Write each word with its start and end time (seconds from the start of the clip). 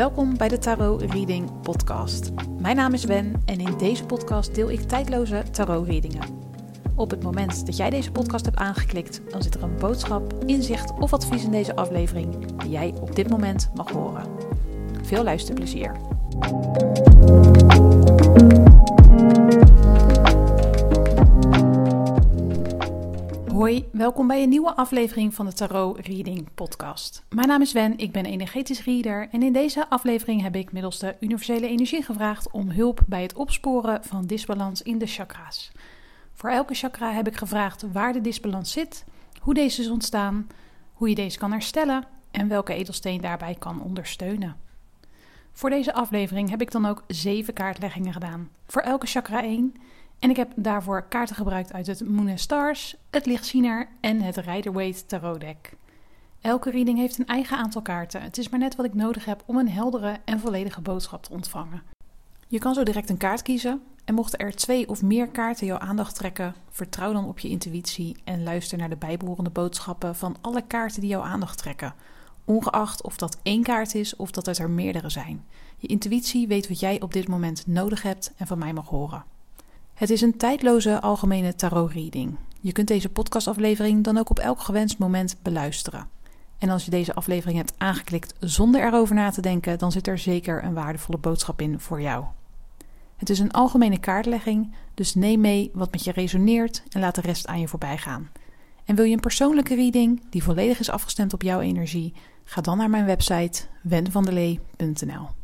Welkom 0.00 0.36
bij 0.36 0.48
de 0.48 0.58
Tarot 0.58 1.02
Reading 1.02 1.60
Podcast. 1.62 2.30
Mijn 2.58 2.76
naam 2.76 2.92
is 2.92 3.04
Wen 3.04 3.42
en 3.44 3.60
in 3.60 3.78
deze 3.78 4.04
podcast 4.04 4.54
deel 4.54 4.70
ik 4.70 4.80
tijdloze 4.80 5.42
tarot 5.50 5.86
readingen. 5.86 6.22
Op 6.94 7.10
het 7.10 7.22
moment 7.22 7.66
dat 7.66 7.76
jij 7.76 7.90
deze 7.90 8.12
podcast 8.12 8.44
hebt 8.44 8.56
aangeklikt, 8.56 9.20
dan 9.30 9.42
zit 9.42 9.54
er 9.54 9.62
een 9.62 9.76
boodschap, 9.76 10.34
inzicht 10.46 10.92
of 10.98 11.12
advies 11.12 11.44
in 11.44 11.50
deze 11.50 11.76
aflevering 11.76 12.56
die 12.56 12.70
jij 12.70 12.94
op 13.00 13.16
dit 13.16 13.30
moment 13.30 13.70
mag 13.74 13.90
horen. 13.90 14.26
Veel 15.02 15.24
luisterplezier. 15.24 15.92
Hoi, 23.60 23.88
welkom 23.92 24.26
bij 24.26 24.42
een 24.42 24.48
nieuwe 24.48 24.74
aflevering 24.74 25.34
van 25.34 25.46
de 25.46 25.52
Tarot 25.52 26.06
Reading 26.06 26.48
Podcast. 26.54 27.24
Mijn 27.28 27.48
naam 27.48 27.60
is 27.60 27.72
Wen, 27.72 27.98
ik 27.98 28.12
ben 28.12 28.24
energetisch 28.24 28.84
reader 28.84 29.28
en 29.30 29.42
in 29.42 29.52
deze 29.52 29.88
aflevering 29.88 30.42
heb 30.42 30.56
ik 30.56 30.72
middels 30.72 30.98
de 30.98 31.16
universele 31.20 31.68
energie 31.68 32.02
gevraagd 32.02 32.50
om 32.50 32.70
hulp 32.70 33.00
bij 33.06 33.22
het 33.22 33.34
opsporen 33.34 34.04
van 34.04 34.26
disbalans 34.26 34.82
in 34.82 34.98
de 34.98 35.06
chakra's. 35.06 35.72
Voor 36.32 36.50
elke 36.50 36.74
chakra 36.74 37.12
heb 37.12 37.26
ik 37.26 37.36
gevraagd 37.36 37.92
waar 37.92 38.12
de 38.12 38.20
disbalans 38.20 38.72
zit, 38.72 39.04
hoe 39.40 39.54
deze 39.54 39.80
is 39.80 39.90
ontstaan, 39.90 40.46
hoe 40.92 41.08
je 41.08 41.14
deze 41.14 41.38
kan 41.38 41.52
herstellen 41.52 42.04
en 42.30 42.48
welke 42.48 42.74
edelsteen 42.74 43.20
daarbij 43.20 43.54
kan 43.58 43.82
ondersteunen. 43.82 44.56
Voor 45.52 45.70
deze 45.70 45.92
aflevering 45.92 46.50
heb 46.50 46.60
ik 46.60 46.70
dan 46.70 46.86
ook 46.86 47.04
zeven 47.06 47.54
kaartleggingen 47.54 48.12
gedaan, 48.12 48.48
voor 48.66 48.82
elke 48.82 49.06
chakra 49.06 49.42
één 49.42 49.74
en 50.20 50.30
ik 50.30 50.36
heb 50.36 50.52
daarvoor 50.56 51.02
kaarten 51.08 51.36
gebruikt 51.36 51.72
uit 51.72 51.86
het 51.86 52.08
Moon 52.08 52.38
Stars, 52.38 52.96
het 53.10 53.26
Lichtziener 53.26 53.88
en 54.00 54.20
het 54.20 54.36
Rider-Waite 54.36 55.06
Tarot 55.06 55.40
Deck. 55.40 55.72
Elke 56.40 56.70
reading 56.70 56.98
heeft 56.98 57.18
een 57.18 57.26
eigen 57.26 57.56
aantal 57.56 57.82
kaarten. 57.82 58.22
Het 58.22 58.38
is 58.38 58.48
maar 58.48 58.60
net 58.60 58.76
wat 58.76 58.86
ik 58.86 58.94
nodig 58.94 59.24
heb 59.24 59.42
om 59.46 59.56
een 59.56 59.68
heldere 59.68 60.16
en 60.24 60.40
volledige 60.40 60.80
boodschap 60.80 61.22
te 61.22 61.32
ontvangen. 61.32 61.82
Je 62.48 62.58
kan 62.58 62.74
zo 62.74 62.82
direct 62.82 63.10
een 63.10 63.16
kaart 63.16 63.42
kiezen 63.42 63.82
en 64.04 64.14
mochten 64.14 64.38
er 64.38 64.54
twee 64.54 64.88
of 64.88 65.02
meer 65.02 65.28
kaarten 65.28 65.66
jouw 65.66 65.78
aandacht 65.78 66.14
trekken, 66.14 66.54
vertrouw 66.70 67.12
dan 67.12 67.28
op 67.28 67.38
je 67.38 67.48
intuïtie 67.48 68.16
en 68.24 68.42
luister 68.42 68.78
naar 68.78 68.88
de 68.88 68.96
bijbehorende 68.96 69.50
boodschappen 69.50 70.16
van 70.16 70.36
alle 70.40 70.62
kaarten 70.66 71.00
die 71.00 71.10
jouw 71.10 71.22
aandacht 71.22 71.58
trekken, 71.58 71.94
ongeacht 72.44 73.02
of 73.02 73.16
dat 73.16 73.38
één 73.42 73.62
kaart 73.62 73.94
is 73.94 74.16
of 74.16 74.30
dat 74.30 74.46
het 74.46 74.58
er 74.58 74.70
meerdere 74.70 75.08
zijn. 75.08 75.44
Je 75.76 75.86
intuïtie 75.86 76.48
weet 76.48 76.68
wat 76.68 76.80
jij 76.80 77.00
op 77.00 77.12
dit 77.12 77.28
moment 77.28 77.66
nodig 77.66 78.02
hebt 78.02 78.32
en 78.36 78.46
van 78.46 78.58
mij 78.58 78.72
mag 78.72 78.88
horen. 78.88 79.24
Het 80.00 80.10
is 80.10 80.20
een 80.20 80.36
tijdloze 80.36 81.00
algemene 81.00 81.54
tarot-reading. 81.54 82.36
Je 82.60 82.72
kunt 82.72 82.88
deze 82.88 83.08
podcastaflevering 83.08 84.04
dan 84.04 84.18
ook 84.18 84.30
op 84.30 84.38
elk 84.38 84.60
gewenst 84.60 84.98
moment 84.98 85.36
beluisteren. 85.42 86.08
En 86.58 86.68
als 86.68 86.84
je 86.84 86.90
deze 86.90 87.14
aflevering 87.14 87.58
hebt 87.58 87.74
aangeklikt 87.76 88.34
zonder 88.38 88.86
erover 88.86 89.14
na 89.14 89.30
te 89.30 89.40
denken, 89.40 89.78
dan 89.78 89.92
zit 89.92 90.06
er 90.06 90.18
zeker 90.18 90.64
een 90.64 90.74
waardevolle 90.74 91.18
boodschap 91.18 91.60
in 91.60 91.80
voor 91.80 92.00
jou. 92.00 92.24
Het 93.16 93.30
is 93.30 93.38
een 93.38 93.50
algemene 93.50 93.98
kaartlegging, 93.98 94.74
dus 94.94 95.14
neem 95.14 95.40
mee 95.40 95.70
wat 95.72 95.90
met 95.90 96.04
je 96.04 96.12
resoneert 96.12 96.82
en 96.88 97.00
laat 97.00 97.14
de 97.14 97.20
rest 97.20 97.46
aan 97.46 97.60
je 97.60 97.68
voorbij 97.68 97.98
gaan. 97.98 98.30
En 98.84 98.94
wil 98.94 99.04
je 99.04 99.14
een 99.14 99.20
persoonlijke 99.20 99.74
reading 99.74 100.22
die 100.30 100.42
volledig 100.42 100.78
is 100.78 100.90
afgestemd 100.90 101.32
op 101.32 101.42
jouw 101.42 101.60
energie? 101.60 102.14
Ga 102.44 102.60
dan 102.60 102.76
naar 102.76 102.90
mijn 102.90 103.04
website 103.04 103.62
wenvandelee.nl. 103.82 105.39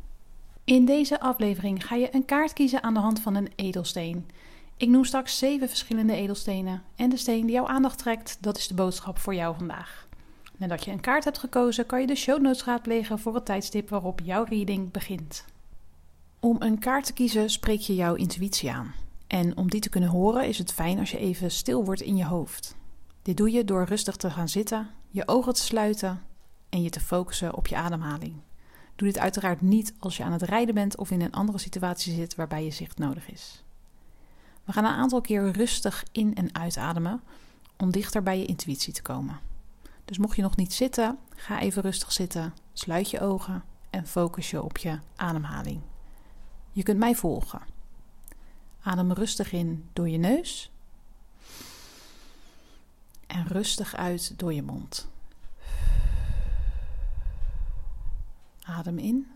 In 0.67 0.85
deze 0.85 1.21
aflevering 1.21 1.87
ga 1.87 1.95
je 1.95 2.15
een 2.15 2.25
kaart 2.25 2.53
kiezen 2.53 2.83
aan 2.83 2.95
de 2.95 3.01
hand 3.01 3.21
van 3.21 3.35
een 3.35 3.53
edelsteen. 3.57 4.29
Ik 4.77 4.89
noem 4.89 5.05
straks 5.05 5.39
zeven 5.39 5.69
verschillende 5.69 6.15
edelstenen 6.15 6.83
en 6.97 7.11
de 7.11 7.17
steen 7.17 7.47
die 7.47 7.55
jouw 7.55 7.67
aandacht 7.67 7.99
trekt, 7.99 8.39
dat 8.41 8.57
is 8.57 8.69
de 8.69 8.75
boodschap 8.75 9.19
voor 9.19 9.35
jou 9.35 9.57
vandaag. 9.57 10.09
Nadat 10.57 10.85
je 10.85 10.91
een 10.91 11.01
kaart 11.01 11.25
hebt 11.25 11.39
gekozen, 11.39 11.87
kan 11.87 12.01
je 12.01 12.07
de 12.07 12.15
show 12.15 12.41
notes 12.41 12.65
raadplegen 12.65 13.19
voor 13.19 13.35
het 13.35 13.45
tijdstip 13.45 13.89
waarop 13.89 14.21
jouw 14.25 14.45
reading 14.45 14.91
begint. 14.91 15.45
Om 16.41 16.57
een 16.59 16.79
kaart 16.79 17.07
te 17.07 17.13
kiezen 17.13 17.51
spreek 17.51 17.81
je 17.81 17.95
jouw 17.95 18.15
intuïtie 18.15 18.73
aan. 18.73 18.95
En 19.27 19.57
om 19.57 19.71
die 19.71 19.81
te 19.81 19.89
kunnen 19.89 20.09
horen 20.09 20.47
is 20.47 20.59
het 20.59 20.73
fijn 20.73 20.99
als 20.99 21.11
je 21.11 21.19
even 21.19 21.51
stil 21.51 21.85
wordt 21.85 22.01
in 22.01 22.17
je 22.17 22.25
hoofd. 22.25 22.77
Dit 23.23 23.37
doe 23.37 23.51
je 23.51 23.65
door 23.65 23.85
rustig 23.85 24.17
te 24.17 24.31
gaan 24.31 24.49
zitten, 24.49 24.91
je 25.11 25.29
ogen 25.29 25.55
te 25.55 25.61
sluiten 25.61 26.23
en 26.69 26.83
je 26.83 26.91
te 26.91 27.01
focussen 27.01 27.57
op 27.57 27.67
je 27.67 27.77
ademhaling. 27.77 28.46
Doe 28.97 29.09
dit 29.09 29.19
uiteraard 29.19 29.61
niet 29.61 29.95
als 29.99 30.17
je 30.17 30.25
aan 30.25 30.33
het 30.33 30.43
rijden 30.43 30.75
bent 30.75 30.97
of 30.97 31.11
in 31.11 31.21
een 31.21 31.33
andere 31.33 31.59
situatie 31.59 32.15
zit 32.15 32.35
waarbij 32.35 32.65
je 32.65 32.71
zicht 32.71 32.99
nodig 32.99 33.31
is. 33.31 33.65
We 34.65 34.73
gaan 34.73 34.85
een 34.85 34.91
aantal 34.91 35.21
keer 35.21 35.51
rustig 35.51 36.05
in- 36.13 36.35
en 36.35 36.55
uitademen 36.55 37.21
om 37.77 37.91
dichter 37.91 38.23
bij 38.23 38.39
je 38.39 38.47
intuïtie 38.47 38.93
te 38.93 39.03
komen. 39.03 39.39
Dus 40.05 40.19
mocht 40.19 40.37
je 40.37 40.43
nog 40.43 40.57
niet 40.57 40.73
zitten, 40.73 41.19
ga 41.35 41.61
even 41.61 41.83
rustig 41.83 42.13
zitten, 42.13 42.55
sluit 42.73 43.11
je 43.11 43.21
ogen 43.21 43.65
en 43.91 44.07
focus 44.07 44.51
je 44.51 44.63
op 44.63 44.79
je 44.79 44.99
ademhaling. 45.17 45.81
Je 46.73 46.83
kunt 46.83 46.99
mij 46.99 47.15
volgen. 47.15 47.61
Adem 48.83 49.13
rustig 49.13 49.53
in 49.53 49.89
door 49.93 50.09
je 50.09 50.19
neus 50.19 50.71
en 53.27 53.47
rustig 53.47 53.95
uit 53.95 54.39
door 54.39 54.53
je 54.53 54.63
mond. 54.63 55.09
Adem 58.77 58.99
in. 58.99 59.27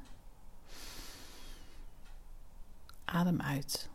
Adem 3.05 3.41
uit. 3.41 3.89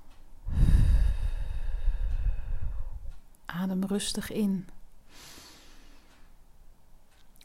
Adem 3.45 3.83
rustig 3.83 4.31
in. 4.31 4.67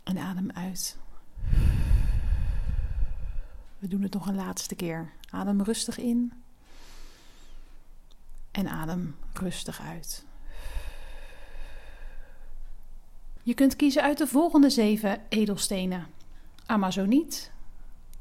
En 0.02 0.18
adem 0.18 0.50
uit. 0.50 0.96
We 3.78 3.88
doen 3.88 4.02
het 4.02 4.12
nog 4.12 4.26
een 4.26 4.34
laatste 4.34 4.74
keer. 4.74 5.12
Adem 5.30 5.62
rustig 5.62 5.98
in. 5.98 6.32
En 8.50 8.68
adem 8.68 9.16
rustig 9.32 9.80
uit. 9.80 10.24
Je 13.42 13.54
kunt 13.54 13.76
kiezen 13.76 14.02
uit 14.02 14.18
de 14.18 14.26
volgende 14.26 14.70
zeven 14.70 15.22
edelstenen: 15.28 16.06
Amazoniet, 16.66 17.52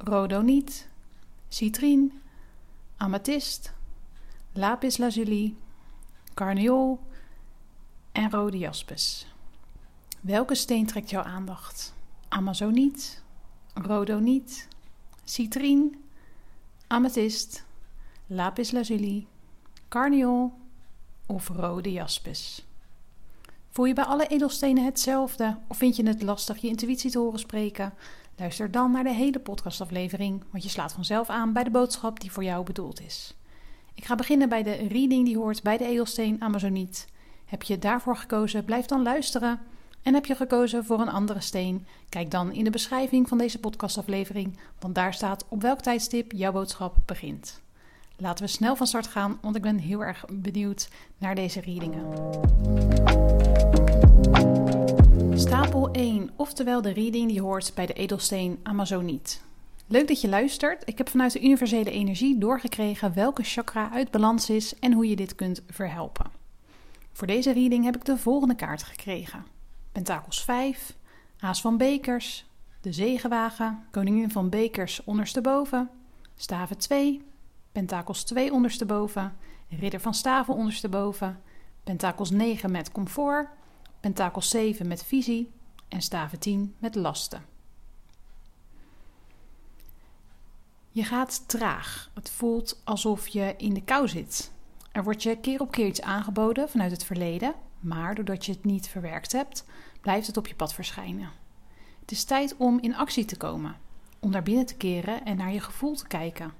rhodoniet, 0.04 0.88
citrien, 1.48 2.22
amethyst, 2.98 3.74
lapis 4.54 4.98
lazuli, 4.98 5.58
carniol 6.34 7.00
en 8.12 8.32
rode 8.32 8.58
jaspis. 8.58 9.28
Welke 10.22 10.56
steen 10.56 10.86
trekt 10.86 11.10
jouw 11.10 11.24
aandacht? 11.24 11.94
Amazoniet, 12.28 13.24
rhodoniet, 13.74 14.68
citrien, 15.24 16.04
amethyst, 16.88 17.66
lapis 18.28 18.72
lazuli, 18.72 19.28
carniol 19.88 20.54
of 21.26 21.48
rode 21.48 21.92
jaspis? 21.92 22.66
Voel 23.70 23.86
je 23.86 23.94
bij 23.94 24.04
alle 24.04 24.28
edelstenen 24.28 24.86
hetzelfde 24.86 25.58
of 25.68 25.78
vind 25.78 25.96
je 25.96 26.08
het 26.08 26.22
lastig 26.22 26.58
je 26.58 26.68
intuïtie 26.68 27.12
te 27.12 27.20
horen 27.20 27.40
spreken? 27.40 27.94
Luister 28.40 28.72
dan 28.72 28.92
naar 28.92 29.04
de 29.04 29.14
hele 29.14 29.40
podcastaflevering, 29.40 30.44
want 30.52 30.64
je 30.64 30.70
slaat 30.70 30.94
vanzelf 30.94 31.30
aan 31.30 31.54
bij 31.54 31.64
de 31.64 31.70
boodschap 31.70 32.20
die 32.20 32.32
voor 32.32 32.44
jou 32.44 32.64
bedoeld 32.64 33.02
is. 33.02 33.36
Ik 33.94 34.06
ga 34.06 34.16
beginnen 34.16 34.50
bij 34.50 34.64
de 34.64 34.72
reading 34.72 35.26
die 35.26 35.38
hoort 35.38 35.64
bij 35.64 35.78
de 35.78 35.86
edelsteen 35.86 36.42
Amazoniet. 36.42 37.08
Heb 37.46 37.64
je 37.64 37.80
daarvoor 37.80 38.18
gekozen, 38.18 38.66
blijf 38.66 38.86
dan 38.86 39.04
luisteren. 39.04 39.60
En 40.02 40.14
heb 40.14 40.26
je 40.26 40.36
gekozen 40.36 40.86
voor 40.86 41.00
een 41.00 41.10
andere 41.10 41.42
steen? 41.42 41.86
Kijk 42.10 42.32
dan 42.32 42.52
in 42.52 42.64
de 42.64 42.70
beschrijving 42.70 43.28
van 43.28 43.38
deze 43.38 43.60
podcastaflevering, 43.60 44.58
want 44.80 44.96
daar 44.96 45.14
staat 45.14 45.46
op 45.50 45.62
welk 45.62 45.80
tijdstip 45.80 46.32
jouw 46.32 46.52
boodschap 46.52 46.96
begint. 47.06 47.62
Laten 48.18 48.46
we 48.46 48.52
snel 48.52 48.76
van 48.76 48.88
start 48.88 49.08
gaan, 49.08 49.38
want 49.42 49.56
ik 49.56 49.62
ben 49.62 49.78
heel 49.78 50.04
erg 50.04 50.26
benieuwd 50.32 50.90
naar 51.18 51.36
deze 51.36 51.62
readingen. 51.62 52.04
Stapel 55.40 55.92
1, 55.92 56.30
oftewel 56.36 56.82
de 56.82 56.94
reading 56.94 57.28
die 57.28 57.42
hoort 57.42 57.72
bij 57.76 57.86
de 57.86 57.94
edelsteen 57.94 58.60
Amazoniet. 58.64 59.44
Leuk 59.88 60.08
dat 60.08 60.22
je 60.22 60.30
luistert. 60.30 60.82
Ik 60.86 60.98
heb 60.98 61.10
vanuit 61.10 61.32
de 61.32 61.44
universele 61.44 61.92
energie 61.92 62.38
doorgekregen 62.38 63.14
welke 63.14 63.44
chakra 63.44 63.92
uit 63.92 64.12
balans 64.12 64.50
is 64.50 64.80
en 64.80 64.94
hoe 64.94 65.10
je 65.10 65.16
dit 65.16 65.36
kunt 65.36 65.62
verhelpen. 65.68 66.32
Voor 67.12 67.28
deze 67.28 67.54
reading 67.54 67.86
heb 67.86 67.96
ik 67.96 68.06
de 68.06 68.18
volgende 68.18 68.56
kaart 68.56 68.84
gekregen: 68.84 69.46
Pentakels 69.92 70.44
5, 70.44 70.96
Aas 71.40 71.62
van 71.62 71.78
Bekers, 71.78 72.46
de 72.82 72.92
Zegenwagen, 72.92 73.86
Koningin 73.92 74.32
van 74.32 74.50
Bekers 74.50 75.04
ondersteboven, 75.04 75.90
Staven 76.36 76.78
2, 76.78 77.22
Pentakels 77.72 78.24
2 78.24 78.52
ondersteboven, 78.52 79.36
Ridder 79.70 80.00
van 80.00 80.14
Staven 80.14 80.54
ondersteboven, 80.54 81.40
Pentakels 81.84 82.32
9 82.32 82.72
met 82.72 82.92
comfort, 82.92 83.50
Pentakels 84.00 84.50
7 84.50 84.88
met 84.88 85.04
visie 85.04 85.52
en 85.88 86.02
Staven 86.02 86.40
10 86.40 86.76
met 86.78 86.96
lasten. 86.96 87.46
Je 90.92 91.04
gaat 91.04 91.48
traag. 91.48 92.12
Het 92.14 92.30
voelt 92.30 92.82
alsof 92.84 93.28
je 93.28 93.54
in 93.58 93.74
de 93.74 93.84
kou 93.84 94.08
zit. 94.08 94.52
Er 94.92 95.04
wordt 95.04 95.24
je 95.24 95.38
keer 95.38 95.62
op 95.62 95.72
keer 95.72 95.86
iets 95.86 96.02
aangeboden 96.02 96.70
vanuit 96.70 96.92
het 96.92 97.04
verleden, 97.04 97.54
maar 97.80 98.16
doordat 98.16 98.46
je 98.46 98.52
het 98.52 98.66
niet 98.66 98.88
verwerkt 98.88 99.32
hebt, 99.32 99.66
blijft 100.02 100.28
het 100.28 100.38
op 100.38 100.48
je 100.48 100.56
pad 100.56 100.74
verschijnen. 100.74 101.30
Het 102.00 102.12
is 102.12 102.24
tijd 102.24 102.56
om 102.58 102.80
in 102.80 102.96
actie 102.96 103.26
te 103.26 103.38
komen. 103.38 103.76
om 104.20 104.32
naar 104.32 104.44
binnen 104.44 104.66
te 104.66 104.76
keren 104.76 105.26
en 105.26 105.38
naar 105.38 105.54
je 105.54 105.60
gevoel 105.60 105.96
te 105.96 106.08
kijken. 106.08 106.54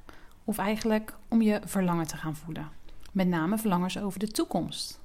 Of 0.44 0.58
eigenlijk 0.58 1.18
om 1.28 1.42
je 1.42 1.62
verlangen 1.66 2.08
te 2.08 2.18
gaan 2.18 2.36
voelen. 2.36 2.70
Met 3.12 3.28
name 3.28 3.58
verlangens 3.58 3.98
over 3.98 4.20
de 4.20 4.28
toekomst. 4.28 5.00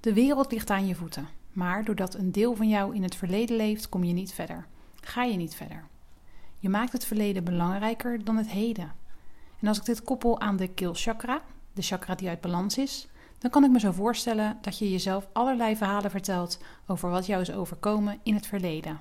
De 0.00 0.12
wereld 0.12 0.52
ligt 0.52 0.70
aan 0.70 0.86
je 0.86 0.94
voeten, 0.94 1.28
maar 1.56 1.84
doordat 1.84 2.14
een 2.14 2.32
deel 2.32 2.54
van 2.54 2.68
jou 2.68 2.94
in 2.94 3.02
het 3.02 3.14
verleden 3.14 3.56
leeft, 3.56 3.88
kom 3.88 4.04
je 4.04 4.12
niet 4.12 4.32
verder. 4.32 4.66
Ga 5.00 5.22
je 5.22 5.36
niet 5.36 5.54
verder. 5.54 5.84
Je 6.58 6.68
maakt 6.68 6.92
het 6.92 7.04
verleden 7.04 7.44
belangrijker 7.44 8.24
dan 8.24 8.36
het 8.36 8.48
heden. 8.48 8.92
En 9.60 9.68
als 9.68 9.78
ik 9.78 9.84
dit 9.84 10.02
koppel 10.02 10.40
aan 10.40 10.56
de 10.56 10.68
keelchakra, 10.68 11.42
de 11.72 11.82
chakra 11.82 12.14
die 12.14 12.28
uit 12.28 12.40
balans 12.40 12.78
is, 12.78 13.08
dan 13.38 13.50
kan 13.50 13.64
ik 13.64 13.70
me 13.70 13.78
zo 13.78 13.92
voorstellen 13.92 14.58
dat 14.60 14.78
je 14.78 14.90
jezelf 14.90 15.28
allerlei 15.32 15.76
verhalen 15.76 16.10
vertelt 16.10 16.60
over 16.86 17.10
wat 17.10 17.26
jou 17.26 17.40
is 17.40 17.52
overkomen 17.52 18.18
in 18.22 18.34
het 18.34 18.46
verleden. 18.46 19.00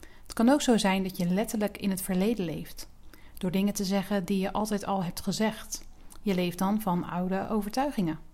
Het 0.00 0.32
kan 0.32 0.48
ook 0.48 0.62
zo 0.62 0.76
zijn 0.76 1.02
dat 1.02 1.16
je 1.16 1.26
letterlijk 1.26 1.78
in 1.78 1.90
het 1.90 2.02
verleden 2.02 2.44
leeft, 2.44 2.88
door 3.38 3.50
dingen 3.50 3.74
te 3.74 3.84
zeggen 3.84 4.24
die 4.24 4.38
je 4.38 4.52
altijd 4.52 4.86
al 4.86 5.04
hebt 5.04 5.20
gezegd. 5.20 5.88
Je 6.22 6.34
leeft 6.34 6.58
dan 6.58 6.80
van 6.80 7.04
oude 7.04 7.48
overtuigingen. 7.48 8.29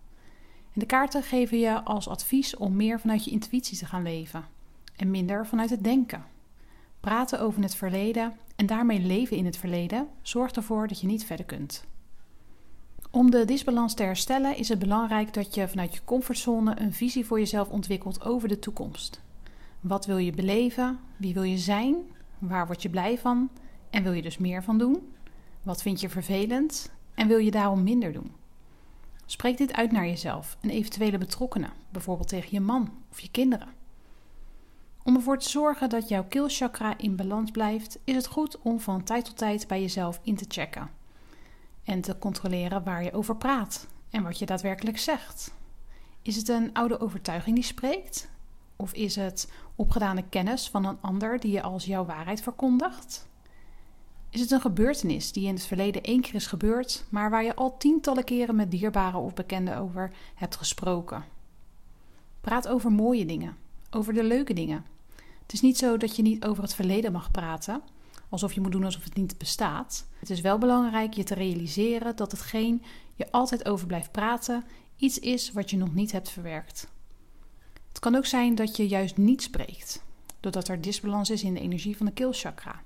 De 0.79 0.87
kaarten 0.87 1.23
geven 1.23 1.59
je 1.59 1.83
als 1.83 2.09
advies 2.09 2.57
om 2.57 2.77
meer 2.77 3.01
vanuit 3.01 3.25
je 3.25 3.31
intuïtie 3.31 3.79
te 3.79 3.87
gaan 3.87 4.03
leven 4.03 4.45
en 4.97 5.11
minder 5.11 5.47
vanuit 5.47 5.71
het 5.71 5.85
denken. 5.85 6.25
Praten 7.01 7.41
over 7.41 7.63
het 7.63 7.75
verleden 7.75 8.33
en 8.57 8.67
daarmee 8.67 9.01
leven 9.01 9.37
in 9.37 9.45
het 9.45 9.57
verleden 9.57 10.09
zorgt 10.23 10.57
ervoor 10.57 10.89
dat 10.89 11.01
je 11.01 11.07
niet 11.07 11.25
verder 11.25 11.47
kunt. 11.47 11.85
Om 13.11 13.31
de 13.31 13.45
disbalans 13.45 13.95
te 13.95 14.03
herstellen 14.03 14.57
is 14.57 14.69
het 14.69 14.79
belangrijk 14.79 15.35
dat 15.35 15.55
je 15.55 15.69
vanuit 15.69 15.95
je 15.95 16.01
comfortzone 16.05 16.81
een 16.81 16.93
visie 16.93 17.27
voor 17.27 17.39
jezelf 17.39 17.69
ontwikkelt 17.69 18.25
over 18.25 18.49
de 18.49 18.59
toekomst. 18.59 19.21
Wat 19.81 20.07
wil 20.07 20.19
je 20.19 20.33
beleven? 20.33 20.99
Wie 21.17 21.35
wil 21.35 21.43
je 21.43 21.59
zijn? 21.59 21.97
Waar 22.39 22.67
word 22.67 22.83
je 22.83 22.91
blij 22.91 23.19
van? 23.19 23.49
En 23.91 24.03
wil 24.03 24.13
je 24.13 24.23
dus 24.23 24.39
meer 24.39 24.63
van 24.63 24.79
doen? 24.79 25.13
Wat 25.63 25.83
vind 25.83 26.01
je 26.01 26.09
vervelend? 26.09 26.91
En 27.15 27.29
wil 27.29 27.39
je 27.39 27.51
daarom 27.51 27.83
minder 27.83 28.13
doen? 28.13 28.31
Spreek 29.27 29.57
dit 29.57 29.73
uit 29.73 29.93
naar 29.93 30.07
jezelf 30.07 30.57
en 30.61 30.71
eventuele 30.71 31.19
betrokkenen, 31.19 31.73
bijvoorbeeld 31.91 32.29
tegen 32.29 32.51
je 32.51 32.61
man 32.61 32.93
of 33.11 33.21
je 33.21 33.31
kinderen. 33.31 33.69
Om 35.03 35.17
ervoor 35.17 35.39
te 35.39 35.49
zorgen 35.49 35.89
dat 35.89 36.09
jouw 36.09 36.25
keelchakra 36.25 36.99
in 36.99 37.17
balans 37.17 37.51
blijft, 37.51 37.99
is 38.05 38.15
het 38.15 38.27
goed 38.27 38.59
om 38.59 38.81
van 38.81 39.03
tijd 39.03 39.25
tot 39.25 39.37
tijd 39.37 39.69
bij 39.69 39.81
jezelf 39.81 40.21
in 40.23 40.37
te 40.37 40.45
checken 40.49 40.91
en 41.85 42.01
te 42.01 42.19
controleren 42.19 42.85
waar 42.85 43.03
je 43.03 43.13
over 43.13 43.37
praat 43.37 43.87
en 44.11 44.23
wat 44.23 44.39
je 44.39 44.47
daadwerkelijk 44.47 44.99
zegt. 44.99 45.55
Is 46.23 46.37
het 46.37 46.49
een 46.49 46.73
oude 46.73 47.01
overtuiging 47.01 47.55
die 47.55 47.65
spreekt? 47.65 48.29
Of 48.77 48.93
is 48.93 49.17
het 49.17 49.53
opgedane 49.75 50.25
kennis 50.29 50.69
van 50.69 50.85
een 50.85 50.99
ander 51.01 51.41
die 51.41 51.53
je 51.53 51.63
als 51.63 51.85
jouw 51.85 52.05
waarheid 52.05 52.43
verkondigt? 52.43 53.29
Is 54.37 54.43
het 54.43 54.51
een 54.51 54.61
gebeurtenis 54.61 55.33
die 55.33 55.47
in 55.47 55.55
het 55.55 55.67
verleden 55.67 56.03
één 56.03 56.21
keer 56.21 56.35
is 56.35 56.47
gebeurd, 56.47 57.05
maar 57.09 57.31
waar 57.31 57.45
je 57.45 57.55
al 57.55 57.77
tientallen 57.77 58.25
keren 58.25 58.57
met 58.57 58.71
dierbaren 58.71 59.21
of 59.21 59.35
bekenden 59.35 59.77
over 59.77 60.13
hebt 60.35 60.57
gesproken? 60.57 61.25
Praat 62.41 62.69
over 62.69 62.93
mooie 62.93 63.27
dingen, 63.27 63.57
over 63.91 64.13
de 64.15 64.25
leuke 64.25 64.53
dingen. 64.53 64.85
Het 65.43 65.53
is 65.53 65.61
niet 65.61 65.79
zo 65.79 65.97
dat 65.97 66.17
je 66.17 66.23
niet 66.23 66.45
over 66.45 66.63
het 66.63 66.75
verleden 66.75 67.13
mag 67.13 67.31
praten, 67.31 67.83
alsof 68.29 68.53
je 68.53 68.61
moet 68.61 68.73
doen 68.73 68.85
alsof 68.85 69.05
het 69.05 69.15
niet 69.15 69.39
bestaat. 69.39 70.07
Het 70.19 70.31
is 70.31 70.41
wel 70.41 70.59
belangrijk 70.59 71.15
je 71.15 71.25
te 71.25 71.35
realiseren 71.35 72.17
dat 72.17 72.31
hetgeen 72.31 72.83
je 73.15 73.31
altijd 73.31 73.69
over 73.69 73.87
blijft 73.87 74.13
praten 74.13 74.65
iets 74.97 75.19
is 75.19 75.53
wat 75.53 75.71
je 75.71 75.77
nog 75.77 75.95
niet 75.95 76.13
hebt 76.13 76.31
verwerkt. 76.31 76.89
Het 77.89 77.99
kan 77.99 78.15
ook 78.15 78.27
zijn 78.27 78.55
dat 78.55 78.77
je 78.77 78.89
juist 78.89 79.17
niet 79.17 79.43
spreekt, 79.43 80.03
doordat 80.41 80.69
er 80.69 80.81
disbalans 80.81 81.31
is 81.31 81.43
in 81.43 81.55
de 81.55 81.61
energie 81.61 81.97
van 81.97 82.07
de 82.07 82.13
keelchakra. 82.13 82.85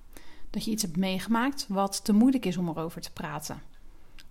Dat 0.51 0.65
je 0.65 0.71
iets 0.71 0.83
hebt 0.83 0.97
meegemaakt 0.97 1.67
wat 1.69 2.05
te 2.05 2.13
moeilijk 2.13 2.45
is 2.45 2.57
om 2.57 2.69
erover 2.69 3.01
te 3.01 3.13
praten. 3.13 3.63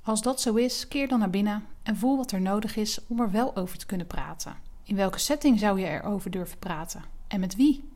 Als 0.01 0.21
dat 0.21 0.41
zo 0.41 0.55
is, 0.55 0.87
keer 0.87 1.07
dan 1.07 1.19
naar 1.19 1.29
binnen 1.29 1.65
en 1.83 1.97
voel 1.97 2.17
wat 2.17 2.31
er 2.31 2.41
nodig 2.41 2.75
is 2.75 2.99
om 3.07 3.19
er 3.19 3.31
wel 3.31 3.55
over 3.55 3.77
te 3.77 3.85
kunnen 3.85 4.07
praten. 4.07 4.55
In 4.83 4.95
welke 4.95 5.19
setting 5.19 5.59
zou 5.59 5.79
je 5.79 5.85
erover 5.85 6.31
durven 6.31 6.59
praten? 6.59 7.03
En 7.27 7.39
met 7.39 7.55
wie? 7.55 7.89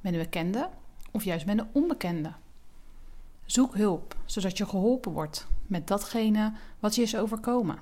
Met 0.00 0.12
een 0.12 0.18
bekende 0.18 0.68
of 1.10 1.24
juist 1.24 1.46
met 1.46 1.58
een 1.58 1.66
onbekende? 1.72 2.32
Zoek 3.44 3.74
hulp, 3.74 4.16
zodat 4.24 4.58
je 4.58 4.66
geholpen 4.66 5.12
wordt 5.12 5.46
met 5.66 5.86
datgene 5.86 6.52
wat 6.78 6.94
je 6.94 7.02
is 7.02 7.16
overkomen. 7.16 7.78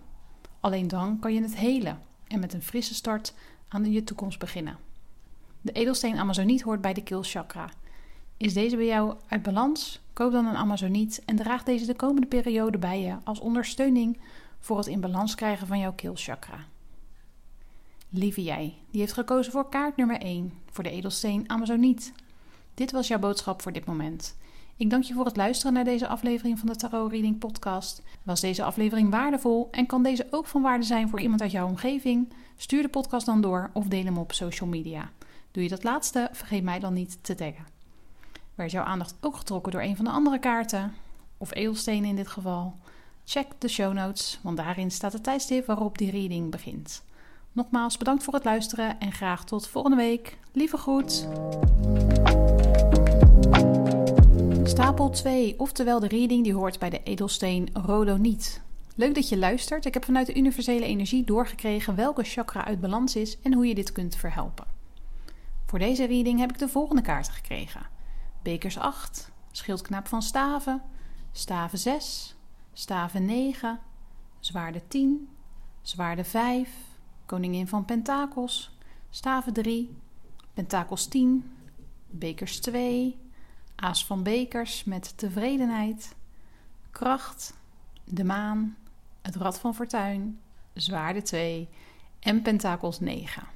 Alleen 0.61 0.89
dan 0.89 1.19
kan 1.19 1.35
je 1.35 1.43
het 1.43 1.57
helen 1.57 2.03
en 2.27 2.41
met 2.41 2.53
een 2.53 2.63
frisse 2.63 2.95
start 2.95 3.35
aan 3.69 3.93
je 3.93 4.05
toekomst 4.05 4.39
beginnen. 4.39 4.79
De 5.61 5.73
edelsteen 5.73 6.19
Amazoniet 6.19 6.63
hoort 6.63 6.81
bij 6.81 6.93
de 6.93 7.03
keelchakra. 7.03 7.71
Is 8.37 8.53
deze 8.53 8.77
bij 8.77 8.87
jou 8.87 9.15
uit 9.29 9.43
balans? 9.43 10.01
Koop 10.13 10.33
dan 10.33 10.47
een 10.47 10.57
Amazoniet 10.57 11.23
en 11.25 11.37
draag 11.37 11.63
deze 11.63 11.87
de 11.87 11.95
komende 11.95 12.27
periode 12.27 12.79
bij 12.79 13.01
je 13.01 13.17
als 13.25 13.41
ondersteuning 13.41 14.19
voor 14.59 14.79
het 14.79 14.87
in 14.87 15.01
balans 15.01 15.35
krijgen 15.35 15.67
van 15.67 15.79
jouw 15.79 15.93
keelchakra. 15.93 16.59
Lieve 18.09 18.43
jij, 18.43 18.75
die 18.91 19.01
heeft 19.01 19.13
gekozen 19.13 19.53
voor 19.53 19.69
kaart 19.69 19.97
nummer 19.97 20.21
1 20.21 20.53
voor 20.71 20.85
de 20.85 20.91
edelsteen 20.91 21.51
Amazoniet. 21.51 22.13
Dit 22.75 22.91
was 22.91 23.09
jouw 23.09 23.19
boodschap 23.19 23.63
voor 23.63 23.73
dit 23.73 23.85
moment. 23.85 24.37
Ik 24.77 24.91
dank 24.91 25.03
je 25.03 25.15
voor 25.15 25.25
het 25.25 25.37
luisteren 25.37 25.73
naar 25.73 25.85
deze 25.85 26.09
aflevering 26.09 26.59
van 26.59 26.69
de 26.69 26.77
Tarot 26.77 27.11
Reading 27.11 27.39
Podcast. 27.39 28.03
Was 28.23 28.41
deze 28.41 28.63
aflevering 28.63 29.11
waardevol 29.11 29.69
en 29.71 29.87
kan 29.87 30.03
deze 30.03 30.27
ook 30.31 30.47
van 30.47 30.63
waarde 30.63 30.85
zijn 30.85 31.09
voor 31.09 31.21
iemand 31.21 31.43
uit 31.43 31.51
jouw 31.51 31.67
omgeving? 31.67 32.33
Stuur 32.57 32.83
de 32.83 32.89
podcast 32.89 33.27
dan 33.27 33.41
door 33.41 33.71
of 33.73 33.87
deel 33.87 34.05
hem 34.05 34.19
op 34.19 34.33
social 34.33 34.69
media. 34.69 35.11
Doe 35.51 35.63
je 35.63 35.69
dat 35.69 35.85
laatste, 35.85 36.29
vergeet 36.33 36.63
mij 36.63 36.79
dan 36.79 36.93
niet 36.93 37.19
te 37.25 37.35
taggen. 37.35 37.76
Werd 38.57 38.71
jouw 38.71 38.85
aandacht 38.85 39.15
ook 39.21 39.37
getrokken 39.37 39.73
door 39.73 39.83
een 39.83 39.97
van 39.97 40.05
de 40.05 40.11
andere 40.11 40.39
kaarten, 40.39 40.95
of 41.37 41.55
edelstenen 41.55 42.09
in 42.09 42.17
dit 42.17 42.29
geval? 42.29 42.75
Check 43.25 43.47
de 43.59 43.69
show 43.69 43.93
notes, 43.93 44.41
want 44.43 44.57
daarin 44.57 44.91
staat 44.91 45.13
het 45.13 45.23
tijdstip 45.23 45.67
waarop 45.67 45.99
die 45.99 46.11
reading 46.11 46.51
begint. 46.51 47.05
Nogmaals 47.53 47.97
bedankt 47.97 48.25
voor 48.25 48.35
het 48.35 48.45
luisteren 48.45 49.01
en 49.01 49.13
graag 49.13 49.45
tot 49.45 49.69
volgende 49.69 49.97
week. 49.97 50.39
Lieve 50.53 50.77
groet! 50.77 51.29
Stapel 54.63 55.11
2, 55.11 55.59
oftewel 55.59 56.01
de 56.01 56.09
reading 56.09 56.45
die 56.45 56.55
hoort 56.55 56.79
bij 56.79 56.91
de 56.91 57.03
edelsteen 57.03 57.69
Rhodoniet. 57.73 58.63
Leuk 58.95 59.15
dat 59.15 59.29
je 59.29 59.39
luistert. 59.39 59.85
Ik 59.85 59.95
heb 59.95 60.05
vanuit 60.05 60.27
de 60.27 60.37
universele 60.37 60.85
energie 60.85 61.25
doorgekregen 61.25 61.95
welke 61.95 62.23
chakra 62.23 62.65
uit 62.65 62.81
balans 62.81 63.17
is 63.17 63.39
en 63.43 63.55
hoe 63.55 63.67
je 63.67 63.75
dit 63.75 63.93
kunt 63.93 64.17
verhelpen. 64.17 64.67
Voor 65.67 65.79
deze 65.79 66.07
reading 66.07 66.39
heb 66.39 66.51
ik 66.51 66.59
de 66.59 66.69
volgende 66.69 67.03
kaarten 67.03 67.33
gekregen: 67.33 67.95
Bekers 68.47 68.79
8, 68.79 69.31
Schildknaap 69.51 70.09
van 70.09 70.23
Staven, 70.23 70.83
Staven 71.33 71.79
6, 71.79 72.37
Staven 72.73 73.25
9, 73.25 73.81
Zwaarde 74.41 74.83
10, 74.89 75.29
Zwaarde 75.83 76.25
5, 76.25 76.69
Koningin 77.25 77.69
van 77.69 77.85
Pentakels, 77.85 78.77
Staven 79.11 79.53
3, 79.53 79.97
Pentakels 80.55 81.07
10, 81.07 81.57
Bekers 82.11 82.61
2, 82.61 83.19
Aas 83.75 84.07
van 84.07 84.23
bekers 84.23 84.85
met 84.85 85.19
tevredenheid, 85.19 86.15
kracht, 86.91 87.55
de 88.05 88.25
maan, 88.25 88.77
het 89.23 89.37
rad 89.37 89.59
van 89.59 89.75
fortuin, 89.75 90.41
zwaarde 90.75 91.23
2 91.23 91.69
en 92.21 92.43
pentakels 92.43 93.01
9. 93.01 93.47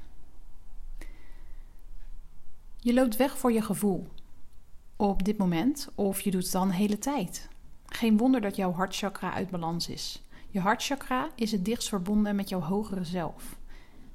Je 2.76 2.94
loopt 2.94 3.16
weg 3.16 3.38
voor 3.38 3.52
je 3.52 3.62
gevoel 3.62 4.08
op 5.00 5.24
dit 5.24 5.38
moment 5.38 5.88
of 5.94 6.20
je 6.20 6.30
doet 6.30 6.42
het 6.42 6.52
dan 6.52 6.68
de 6.68 6.74
hele 6.74 6.98
tijd. 6.98 7.48
Geen 7.86 8.16
wonder 8.16 8.40
dat 8.40 8.56
jouw 8.56 8.72
hartchakra 8.72 9.32
uit 9.32 9.50
balans 9.50 9.88
is. 9.88 10.22
Je 10.48 10.60
hartchakra 10.60 11.28
is 11.34 11.52
het 11.52 11.64
dichtst 11.64 11.88
verbonden 11.88 12.36
met 12.36 12.48
jouw 12.48 12.60
hogere 12.60 13.04
zelf. 13.04 13.58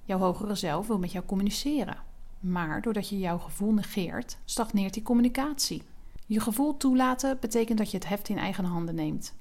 Jouw 0.04 0.20
hogere 0.20 0.56
zelf 0.56 0.88
wil 0.88 1.00
met 1.00 1.12
jou 1.12 1.26
communiceren. 1.26 1.98
Maar 2.40 2.82
doordat 2.82 3.10
je 3.10 3.20
jouw 3.20 3.38
gevoel 3.38 3.72
negeert, 3.74 4.38
stagneert 4.46 4.94
die 4.94 5.04
communicatie. 5.04 5.84
Je 6.26 6.40
gevoel 6.40 6.78
toelaten 6.78 7.38
betekent 7.40 7.78
dat 7.78 7.92
je 7.92 7.98
het 7.98 8.08
heft 8.08 8.30
in 8.30 8.38
eigen 8.38 8.66
handen 8.66 8.96
neemt. 8.96 9.34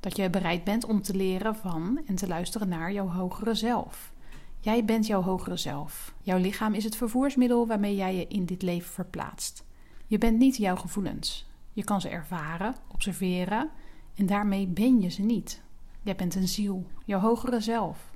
Dat 0.00 0.16
je 0.16 0.30
bereid 0.30 0.64
bent 0.64 0.84
om 0.84 1.02
te 1.02 1.14
leren 1.14 1.56
van 1.56 2.00
en 2.06 2.14
te 2.14 2.28
luisteren 2.28 2.68
naar 2.68 2.92
jouw 2.92 3.08
hogere 3.08 3.54
zelf. 3.54 4.12
Jij 4.60 4.84
bent 4.84 5.06
jouw 5.06 5.22
hogere 5.22 5.56
zelf. 5.56 6.14
Jouw 6.22 6.38
lichaam 6.38 6.74
is 6.74 6.84
het 6.84 6.96
vervoersmiddel 6.96 7.66
waarmee 7.66 7.96
jij 7.96 8.16
je 8.16 8.26
in 8.26 8.44
dit 8.44 8.62
leven 8.62 8.92
verplaatst. 8.92 9.65
Je 10.06 10.18
bent 10.18 10.38
niet 10.38 10.56
jouw 10.56 10.76
gevoelens. 10.76 11.46
Je 11.72 11.84
kan 11.84 12.00
ze 12.00 12.08
ervaren, 12.08 12.74
observeren 12.92 13.70
en 14.14 14.26
daarmee 14.26 14.66
ben 14.66 15.00
je 15.00 15.08
ze 15.08 15.22
niet. 15.22 15.62
Jij 16.02 16.16
bent 16.16 16.34
een 16.34 16.48
ziel, 16.48 16.86
jouw 17.04 17.20
hogere 17.20 17.60
zelf. 17.60 18.10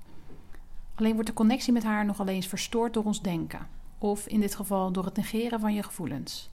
Alleen 0.94 1.14
wordt 1.14 1.28
de 1.28 1.34
connectie 1.34 1.72
met 1.72 1.82
haar 1.82 2.04
nogal 2.04 2.26
eens 2.26 2.46
verstoord 2.46 2.94
door 2.94 3.04
ons 3.04 3.22
denken, 3.22 3.68
of 3.98 4.26
in 4.26 4.40
dit 4.40 4.54
geval 4.54 4.92
door 4.92 5.04
het 5.04 5.16
negeren 5.16 5.60
van 5.60 5.74
je 5.74 5.82
gevoelens 5.82 6.50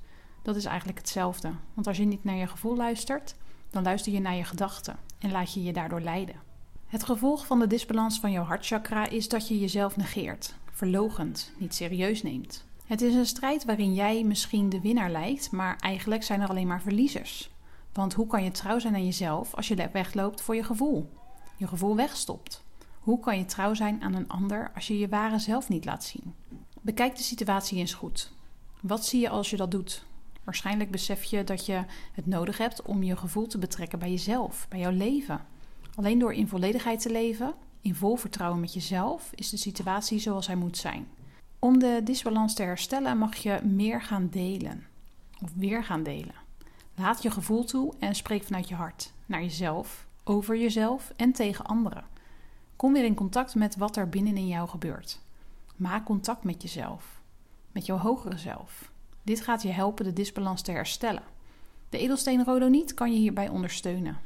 dat 0.48 0.56
is 0.56 0.66
eigenlijk 0.66 0.98
hetzelfde. 0.98 1.52
Want 1.74 1.88
als 1.88 1.98
je 1.98 2.06
niet 2.06 2.24
naar 2.24 2.36
je 2.36 2.48
gevoel 2.48 2.76
luistert, 2.76 3.36
dan 3.70 3.84
luister 3.84 4.12
je 4.12 4.20
naar 4.20 4.36
je 4.36 4.44
gedachten 4.44 5.00
en 5.20 5.32
laat 5.32 5.54
je 5.54 5.64
je 5.64 5.74
daardoor 5.74 6.02
leiden. 6.02 6.36
Het 6.88 7.04
gevolg 7.04 7.46
van 7.46 7.60
de 7.60 7.68
disbalans 7.68 8.20
van 8.20 8.32
jouw 8.32 8.44
hartchakra 8.44 9.10
is 9.10 9.30
dat 9.30 9.48
je 9.48 9.60
jezelf 9.60 9.98
negeert, 9.98 10.56
verlogend, 10.72 11.52
niet 11.58 11.76
serieus 11.76 12.24
neemt. 12.24 12.67
Het 12.88 13.02
is 13.02 13.14
een 13.14 13.26
strijd 13.26 13.66
waarin 13.66 13.94
jij 13.94 14.24
misschien 14.24 14.70
de 14.70 14.82
winnaar 14.82 15.12
lijkt, 15.12 15.52
maar 15.52 15.76
eigenlijk 15.76 16.24
zijn 16.24 16.42
er 16.42 16.50
alleen 16.50 16.68
maar 16.68 16.82
verliezers. 16.82 17.50
Want 17.94 18.14
hoe 18.14 18.28
kan 18.28 18.44
je 18.44 18.52
trouw 18.52 18.80
zijn 18.80 18.94
aan 18.94 19.06
jezelf 19.06 19.56
als 19.56 19.68
je 19.68 19.90
wegloopt 19.92 20.42
voor 20.42 20.56
je 20.56 20.64
gevoel? 20.64 21.10
Je 21.58 21.68
gevoel 21.68 21.96
wegstopt. 21.96 22.64
Hoe 23.00 23.20
kan 23.20 23.38
je 23.38 23.46
trouw 23.46 23.74
zijn 23.74 24.02
aan 24.02 24.14
een 24.14 24.28
ander 24.28 24.72
als 24.76 24.88
je 24.88 24.98
je 24.98 25.08
ware 25.08 25.40
zelf 25.40 25.70
niet 25.70 25.86
laat 25.86 26.04
zien? 26.04 26.34
Bekijk 26.82 27.16
de 27.16 27.24
situatie 27.24 27.78
eens 27.78 27.94
goed. 27.94 28.32
Wat 28.82 29.06
zie 29.06 29.22
je 29.22 29.30
als 29.30 29.50
je 29.50 29.58
dat 29.58 29.72
doet? 29.72 30.06
Waarschijnlijk 30.44 30.92
besef 30.92 31.24
je 31.24 31.44
dat 31.44 31.66
je 31.66 31.84
het 32.14 32.26
nodig 32.26 32.58
hebt 32.58 32.82
om 32.82 33.04
je 33.04 33.18
gevoel 33.18 33.48
te 33.48 33.58
betrekken 33.58 34.00
bij 34.00 34.10
jezelf, 34.10 34.66
bij 34.70 34.80
jouw 34.80 34.92
leven. 34.92 35.46
Alleen 35.96 36.20
door 36.20 36.34
in 36.34 36.48
volledigheid 36.48 37.02
te 37.02 37.12
leven, 37.12 37.54
in 37.82 37.96
vol 37.96 38.16
vertrouwen 38.16 38.60
met 38.60 38.74
jezelf, 38.74 39.32
is 39.36 39.50
de 39.50 39.58
situatie 39.58 40.20
zoals 40.20 40.48
hij 40.48 40.56
moet 40.56 40.78
zijn. 40.78 41.08
Om 41.60 41.80
de 41.80 42.02
disbalans 42.04 42.54
te 42.54 42.64
herstellen 42.64 43.18
mag 43.18 43.36
je 43.36 43.60
meer 43.64 44.02
gaan 44.02 44.30
delen. 44.30 44.86
Of 45.42 45.54
weer 45.56 45.84
gaan 45.84 46.04
delen. 46.04 46.36
Laat 46.96 47.24
je 47.24 47.32
gevoel 47.32 47.64
toe 47.64 47.94
en 48.00 48.16
spreek 48.16 48.44
vanuit 48.44 48.68
je 48.68 48.76
hart. 48.76 49.14
Naar 49.26 49.42
jezelf, 49.42 50.08
over 50.24 50.58
jezelf 50.58 51.14
en 51.16 51.32
tegen 51.32 51.66
anderen. 51.66 52.04
Kom 52.76 52.94
weer 52.94 53.04
in 53.04 53.14
contact 53.14 53.56
met 53.56 53.76
wat 53.76 53.96
er 53.96 54.10
binnenin 54.10 54.48
jou 54.48 54.70
gebeurt. 54.70 55.20
Maak 55.76 56.06
contact 56.06 56.44
met 56.44 56.62
jezelf. 56.62 57.22
Met 57.72 57.86
jouw 57.86 57.98
hogere 57.98 58.38
zelf. 58.38 58.92
Dit 59.24 59.42
gaat 59.42 59.62
je 59.62 59.72
helpen 59.72 60.06
de 60.06 60.14
disbalans 60.14 60.62
te 60.62 60.72
herstellen. 60.72 61.24
De 61.90 61.98
edelsteen 61.98 62.44
rhodoniet 62.44 62.94
kan 62.94 63.12
je 63.12 63.18
hierbij 63.18 63.50
ondersteunen. 63.50 64.18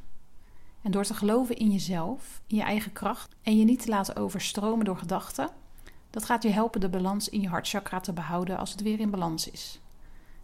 En 0.81 0.91
door 0.91 1.03
te 1.03 1.13
geloven 1.13 1.55
in 1.55 1.71
jezelf, 1.71 2.41
in 2.47 2.55
je 2.55 2.63
eigen 2.63 2.93
kracht 2.93 3.35
en 3.41 3.57
je 3.57 3.65
niet 3.65 3.81
te 3.81 3.89
laten 3.89 4.15
overstromen 4.15 4.85
door 4.85 4.97
gedachten, 4.97 5.49
dat 6.11 6.25
gaat 6.25 6.43
je 6.43 6.49
helpen 6.49 6.81
de 6.81 6.89
balans 6.89 7.29
in 7.29 7.41
je 7.41 7.47
hartchakra 7.47 7.99
te 7.99 8.13
behouden 8.13 8.57
als 8.57 8.71
het 8.71 8.81
weer 8.81 8.99
in 8.99 9.09
balans 9.09 9.49
is. 9.49 9.79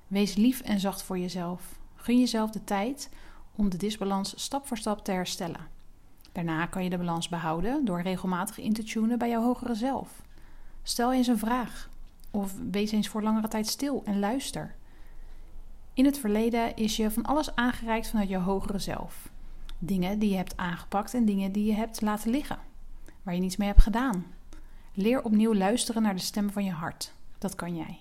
Wees 0.08 0.36
lief 0.36 0.62
en 0.62 0.80
zacht 0.80 1.02
voor 1.02 1.18
jezelf. 1.18 1.80
Gun 1.96 2.20
jezelf 2.20 2.52
de 2.52 2.64
tijd 2.64 3.10
om 3.56 3.70
de 3.70 3.78
disbalans 3.78 4.44
stap 4.44 4.68
voor 4.68 4.78
stap 4.78 5.04
te 5.04 5.12
herstellen. 5.12 5.68
Daarna 6.32 6.66
kan 6.66 6.84
je 6.84 6.90
de 6.90 6.98
balans 6.98 7.30
behouden 7.30 7.86
door 7.86 8.02
regelmatig 8.02 8.60
in 8.60 8.74
te 8.74 8.84
tunen 8.84 9.18
bij 9.18 9.30
jouw 9.30 9.42
hogere 9.42 9.76
zelf. 9.76 10.22
Stel 10.84 11.14
eens 11.14 11.28
een 11.28 11.38
vraag 11.38 11.90
of 12.32 12.54
wees 12.72 12.92
eens 12.92 13.08
voor 13.08 13.24
langere 13.24 13.48
tijd 13.48 13.68
stil 13.68 14.02
en 14.06 14.20
luister. 14.20 14.76
In 15.94 16.06
het 16.06 16.20
verleden 16.20 16.76
is 16.76 16.96
je 16.96 17.12
van 17.12 17.24
alles 17.24 17.56
aangereikt 17.56 18.10
vanuit 18.10 18.30
je 18.30 18.38
hogere 18.38 18.80
zelf. 18.80 19.30
Dingen 19.80 20.20
die 20.20 20.30
je 20.30 20.36
hebt 20.36 20.58
aangepakt 20.58 21.14
en 21.14 21.26
dingen 21.26 21.52
die 21.52 21.66
je 21.66 21.74
hebt 21.74 22.02
laten 22.02 22.32
liggen, 22.32 22.60
waar 23.24 23.34
je 23.34 23.42
niets 23.42 23.58
mee 23.58 23.68
hebt 23.68 23.82
gedaan. 23.82 24.37
Leer 25.00 25.24
opnieuw 25.24 25.54
luisteren 25.54 26.02
naar 26.02 26.16
de 26.16 26.22
stem 26.22 26.50
van 26.50 26.64
je 26.64 26.72
hart. 26.72 27.14
Dat 27.38 27.56
kan 27.56 27.76
jij. 27.76 28.00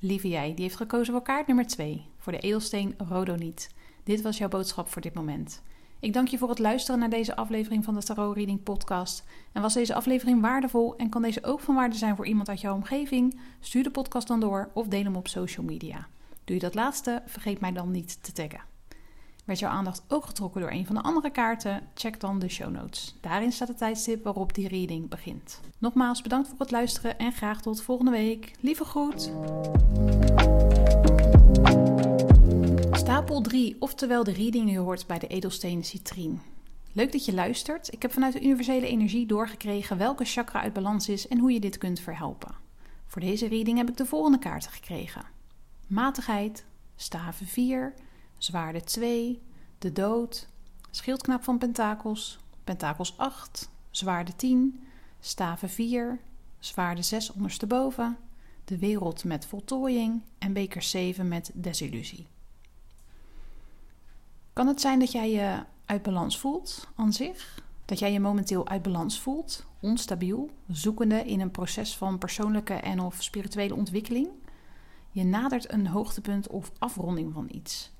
Lieve 0.00 0.28
jij, 0.28 0.54
die 0.54 0.64
heeft 0.64 0.76
gekozen 0.76 1.12
voor 1.12 1.22
kaart 1.22 1.46
nummer 1.46 1.66
2, 1.66 2.06
voor 2.18 2.32
de 2.32 2.38
edelsteen 2.38 2.94
Rodoniet. 3.08 3.70
Dit 4.04 4.22
was 4.22 4.38
jouw 4.38 4.48
boodschap 4.48 4.88
voor 4.88 5.02
dit 5.02 5.14
moment. 5.14 5.62
Ik 6.00 6.12
dank 6.12 6.28
je 6.28 6.38
voor 6.38 6.48
het 6.48 6.58
luisteren 6.58 7.00
naar 7.00 7.10
deze 7.10 7.36
aflevering 7.36 7.84
van 7.84 7.94
de 7.94 8.02
Tarot 8.02 8.36
Reading 8.36 8.62
Podcast. 8.62 9.24
En 9.52 9.62
was 9.62 9.74
deze 9.74 9.94
aflevering 9.94 10.40
waardevol 10.40 10.96
en 10.96 11.08
kan 11.08 11.22
deze 11.22 11.44
ook 11.44 11.60
van 11.60 11.74
waarde 11.74 11.96
zijn 11.96 12.16
voor 12.16 12.26
iemand 12.26 12.48
uit 12.48 12.60
jouw 12.60 12.74
omgeving? 12.74 13.40
Stuur 13.60 13.82
de 13.82 13.90
podcast 13.90 14.28
dan 14.28 14.40
door 14.40 14.70
of 14.72 14.86
deel 14.86 15.04
hem 15.04 15.16
op 15.16 15.28
social 15.28 15.66
media. 15.66 16.08
Doe 16.44 16.54
je 16.54 16.62
dat 16.62 16.74
laatste, 16.74 17.22
vergeet 17.26 17.60
mij 17.60 17.72
dan 17.72 17.90
niet 17.90 18.22
te 18.22 18.32
taggen. 18.32 18.75
Werd 19.46 19.58
jouw 19.58 19.70
aandacht 19.70 20.02
ook 20.08 20.26
getrokken 20.26 20.60
door 20.60 20.70
een 20.70 20.86
van 20.86 20.94
de 20.94 21.02
andere 21.02 21.30
kaarten? 21.30 21.82
Check 21.94 22.20
dan 22.20 22.38
de 22.38 22.48
show 22.48 22.70
notes. 22.70 23.16
Daarin 23.20 23.52
staat 23.52 23.68
het 23.68 23.78
tijdstip 23.78 24.24
waarop 24.24 24.54
die 24.54 24.68
reading 24.68 25.08
begint. 25.08 25.60
Nogmaals 25.78 26.22
bedankt 26.22 26.48
voor 26.48 26.58
het 26.58 26.70
luisteren 26.70 27.18
en 27.18 27.32
graag 27.32 27.62
tot 27.62 27.82
volgende 27.82 28.10
week. 28.10 28.52
Lieve 28.60 28.84
groet! 28.84 29.32
Stapel 32.90 33.40
3, 33.40 33.76
oftewel 33.78 34.24
de 34.24 34.32
reading 34.32 34.66
die 34.66 34.78
hoort 34.78 35.06
bij 35.06 35.18
de 35.18 35.26
edelsteen 35.26 35.84
citrien. 35.84 36.40
Leuk 36.92 37.12
dat 37.12 37.24
je 37.24 37.34
luistert. 37.34 37.92
Ik 37.92 38.02
heb 38.02 38.12
vanuit 38.12 38.32
de 38.32 38.42
universele 38.42 38.86
energie 38.86 39.26
doorgekregen 39.26 39.98
welke 39.98 40.24
chakra 40.24 40.60
uit 40.60 40.72
balans 40.72 41.08
is 41.08 41.28
en 41.28 41.38
hoe 41.38 41.52
je 41.52 41.60
dit 41.60 41.78
kunt 41.78 42.00
verhelpen. 42.00 42.54
Voor 43.06 43.20
deze 43.20 43.48
reading 43.48 43.78
heb 43.78 43.88
ik 43.88 43.96
de 43.96 44.06
volgende 44.06 44.38
kaarten 44.38 44.70
gekregen: 44.70 45.22
matigheid, 45.86 46.64
staven 46.96 47.46
4, 47.46 47.94
zwaarde 48.38 48.80
2, 48.80 49.42
de 49.78 49.92
dood, 49.92 50.48
schildknap 50.90 51.44
van 51.44 51.58
pentakels, 51.58 52.38
pentakels 52.64 53.18
8, 53.18 53.70
zwaarde 53.90 54.36
10, 54.36 54.80
staven 55.20 55.70
4, 55.70 56.20
zwaarde 56.58 57.02
6 57.02 57.32
ondersteboven, 57.32 58.16
de 58.64 58.78
wereld 58.78 59.24
met 59.24 59.46
voltooiing 59.46 60.22
en 60.38 60.52
beker 60.52 60.82
7 60.82 61.28
met 61.28 61.50
desillusie. 61.54 62.26
Kan 64.52 64.66
het 64.66 64.80
zijn 64.80 64.98
dat 64.98 65.12
jij 65.12 65.30
je 65.30 65.62
uit 65.84 66.02
balans 66.02 66.38
voelt 66.38 66.88
aan 66.96 67.12
zich? 67.12 67.64
Dat 67.84 67.98
jij 67.98 68.12
je 68.12 68.20
momenteel 68.20 68.68
uit 68.68 68.82
balans 68.82 69.20
voelt, 69.20 69.66
onstabiel, 69.80 70.50
zoekende 70.68 71.24
in 71.24 71.40
een 71.40 71.50
proces 71.50 71.96
van 71.96 72.18
persoonlijke 72.18 72.74
en 72.74 73.00
of 73.00 73.22
spirituele 73.22 73.74
ontwikkeling? 73.74 74.28
Je 75.10 75.24
nadert 75.24 75.72
een 75.72 75.86
hoogtepunt 75.86 76.48
of 76.48 76.72
afronding 76.78 77.32
van 77.32 77.48
iets. 77.50 77.92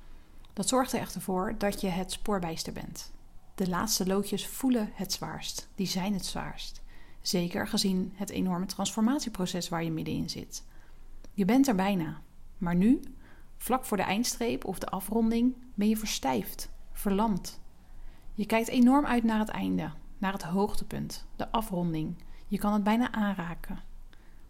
Dat 0.56 0.68
zorgt 0.68 0.92
er 0.92 1.00
echter 1.00 1.20
voor 1.20 1.54
dat 1.58 1.80
je 1.80 1.88
het 1.88 2.12
spoorbijster 2.12 2.72
bent. 2.72 3.12
De 3.54 3.68
laatste 3.68 4.06
loodjes 4.06 4.46
voelen 4.46 4.90
het 4.94 5.12
zwaarst, 5.12 5.68
die 5.74 5.86
zijn 5.86 6.12
het 6.12 6.26
zwaarst. 6.26 6.82
Zeker 7.20 7.68
gezien 7.68 8.12
het 8.14 8.30
enorme 8.30 8.66
transformatieproces 8.66 9.68
waar 9.68 9.84
je 9.84 9.90
middenin 9.90 10.30
zit. 10.30 10.64
Je 11.32 11.44
bent 11.44 11.68
er 11.68 11.74
bijna, 11.74 12.20
maar 12.58 12.74
nu 12.74 13.00
Vlak 13.56 13.84
voor 13.84 13.96
de 13.96 14.02
eindstreep 14.02 14.64
of 14.64 14.78
de 14.78 14.86
afronding 14.86 15.54
ben 15.74 15.88
je 15.88 15.96
verstijfd, 15.96 16.70
verlamd. 16.92 17.60
Je 18.34 18.46
kijkt 18.46 18.68
enorm 18.68 19.06
uit 19.06 19.24
naar 19.24 19.38
het 19.38 19.48
einde, 19.48 19.90
naar 20.18 20.32
het 20.32 20.42
hoogtepunt, 20.42 21.26
de 21.36 21.50
afronding. 21.50 22.16
Je 22.48 22.58
kan 22.58 22.72
het 22.72 22.82
bijna 22.82 23.12
aanraken. 23.12 23.80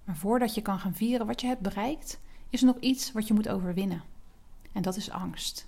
Maar 0.05 0.17
voordat 0.17 0.55
je 0.55 0.63
kan 0.63 0.79
gaan 0.79 0.95
vieren 0.95 1.27
wat 1.27 1.41
je 1.41 1.47
hebt 1.47 1.61
bereikt, 1.61 2.21
is 2.51 2.61
er 2.61 2.67
nog 2.67 2.79
iets 2.81 3.13
wat 3.13 3.27
je 3.27 3.35
moet 3.35 3.49
overwinnen. 3.49 4.03
En 4.73 4.83
dat 4.83 4.97
is 4.97 5.11
angst. 5.11 5.67